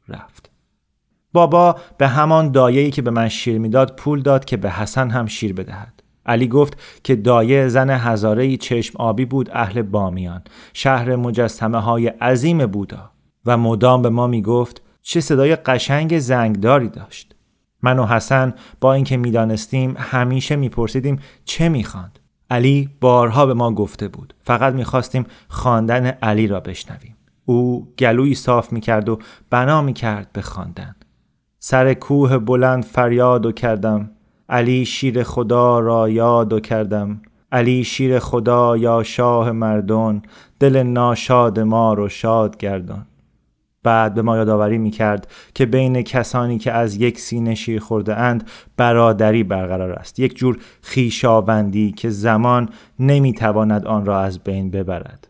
رفت. 0.09 0.51
بابا 1.33 1.77
به 1.99 2.09
همان 2.09 2.53
دایه‌ای 2.53 2.91
که 2.91 3.03
به 3.03 3.11
من 3.11 3.29
شیر 3.29 3.59
می‌داد 3.59 3.97
پول 3.97 4.23
داد 4.23 4.45
که 4.45 4.57
به 4.57 4.71
حسن 4.71 5.11
هم 5.11 5.27
شیر 5.27 5.53
بدهد. 5.53 6.03
علی 6.27 6.49
گفت 6.49 6.81
که 7.05 7.17
دایه 7.17 7.69
زن 7.69 7.91
هزاره 7.91 8.57
چشم 8.57 8.99
آبی 8.99 9.25
بود 9.25 9.51
اهل 9.53 9.83
بامیان. 9.83 10.43
شهر 10.73 11.17
مجسمه 11.17 11.79
های 11.81 12.07
عظیم 12.07 12.67
بودا. 12.67 13.11
و 13.47 13.57
مدام 13.57 14.03
به 14.03 14.09
ما 14.09 14.27
می 14.27 14.43
گفت 14.43 14.83
چه 15.03 15.21
صدای 15.21 15.57
قشنگ 15.57 16.19
زنگداری 16.19 16.89
داشت. 16.89 17.35
من 17.83 17.99
و 17.99 18.07
حسن 18.07 18.55
با 18.81 18.93
اینکه 18.93 19.17
می‌دانستیم 19.17 19.95
همیشه 19.99 20.57
میپرسیدیم 20.57 21.19
چه 21.45 21.69
می‌خواند. 21.69 22.19
علی 22.51 22.91
بارها 23.01 23.47
به 23.47 23.55
ما 23.55 23.73
گفته 23.75 24.09
بود. 24.09 24.35
فقط 24.43 24.75
می‌خواستیم 24.75 25.27
خواندن 25.49 26.07
علی 26.07 26.47
را 26.47 26.61
بشنویم. 26.61 27.17
او 27.45 27.89
گلویی 27.99 28.35
صاف 28.35 28.73
می‌کرد 28.73 29.09
و 29.09 29.19
بنا 29.51 29.83
می‌کرد 29.83 30.29
به 30.33 30.43
خواندن. 30.43 30.97
سر 31.59 31.95
کوه 31.95 32.39
بلند 32.39 32.85
فریاد 32.85 33.47
و 33.47 33.53
کردم. 33.53 34.11
علی 34.49 34.85
شیر 34.85 35.23
خدا 35.23 35.79
را 35.79 36.09
یاد 36.09 36.53
و 36.53 36.61
کردم. 36.61 37.23
علی 37.53 37.85
شیر 37.85 38.19
خدا 38.19 38.77
یا 38.77 39.03
شاه 39.03 39.53
مردون. 39.53 40.23
دل 40.61 40.83
ناشاد 40.83 41.61
ما 41.61 41.95
رو 41.95 42.09
شاد 42.09 42.57
گردان. 42.57 43.07
بعد 43.83 44.15
به 44.15 44.23
ما 44.23 44.37
یادآوری 44.37 44.79
می 44.79 44.91
کرد 44.91 45.27
که 45.55 45.67
بین 45.67 46.03
کسانی 46.03 46.59
که 46.59 46.73
از 46.73 46.97
یک 46.97 47.21
سینه 47.21 47.55
شیر 47.55 47.81
خورده 47.81 48.17
اند 48.17 48.51
برادری 48.77 49.45
برقرار 49.45 49.93
است. 49.93 50.19
یک 50.19 50.37
جور 50.37 50.59
خیشاوندی 50.83 51.93
که 51.93 52.11
زمان 52.11 52.69
نمی 52.99 53.33
تواند 53.33 53.87
آن 53.87 54.07
را 54.07 54.21
از 54.21 54.39
بین 54.39 54.71
ببرد. 54.71 55.29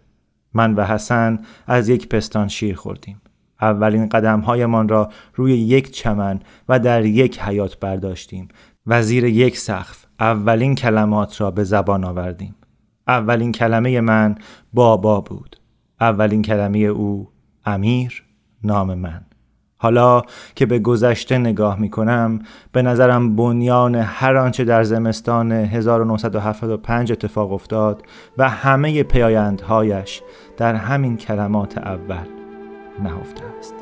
من 0.54 0.74
و 0.74 0.84
حسن 0.84 1.38
از 1.66 1.88
یک 1.88 2.08
پستان 2.08 2.48
شیر 2.48 2.76
خوردیم. 2.76 3.20
اولین 3.60 4.08
قدمهایمان 4.08 4.88
را 4.88 5.10
روی 5.34 5.52
یک 5.52 5.90
چمن 5.90 6.40
و 6.68 6.78
در 6.78 7.04
یک 7.04 7.40
حیات 7.40 7.80
برداشتیم. 7.80 8.48
و 8.86 9.02
زیر 9.02 9.24
یک 9.24 9.58
سقف 9.58 10.06
اولین 10.20 10.74
کلمات 10.74 11.40
را 11.40 11.50
به 11.50 11.64
زبان 11.64 12.04
آوردیم. 12.04 12.54
اولین 13.08 13.52
کلمه 13.52 14.00
من 14.00 14.34
بابا 14.72 15.20
بود. 15.20 15.56
اولین 16.00 16.42
کلمه 16.42 16.78
او 16.78 17.28
امیر. 17.64 18.24
نام 18.64 18.94
من. 18.94 19.20
حالا 19.82 20.22
که 20.54 20.66
به 20.66 20.78
گذشته 20.78 21.38
نگاه 21.38 21.80
می 21.80 21.90
کنم 21.90 22.38
به 22.72 22.82
نظرم 22.82 23.36
بنیان 23.36 23.94
هر 23.94 24.36
آنچه 24.36 24.64
در 24.64 24.84
زمستان 24.84 25.52
1975 25.52 27.12
اتفاق 27.12 27.52
افتاد 27.52 28.02
و 28.38 28.48
همه 28.48 29.02
پیایندهایش 29.02 30.22
در 30.56 30.74
همین 30.74 31.16
کلمات 31.16 31.78
اول 31.78 32.26
نهفته 33.02 33.42
است. 33.58 33.81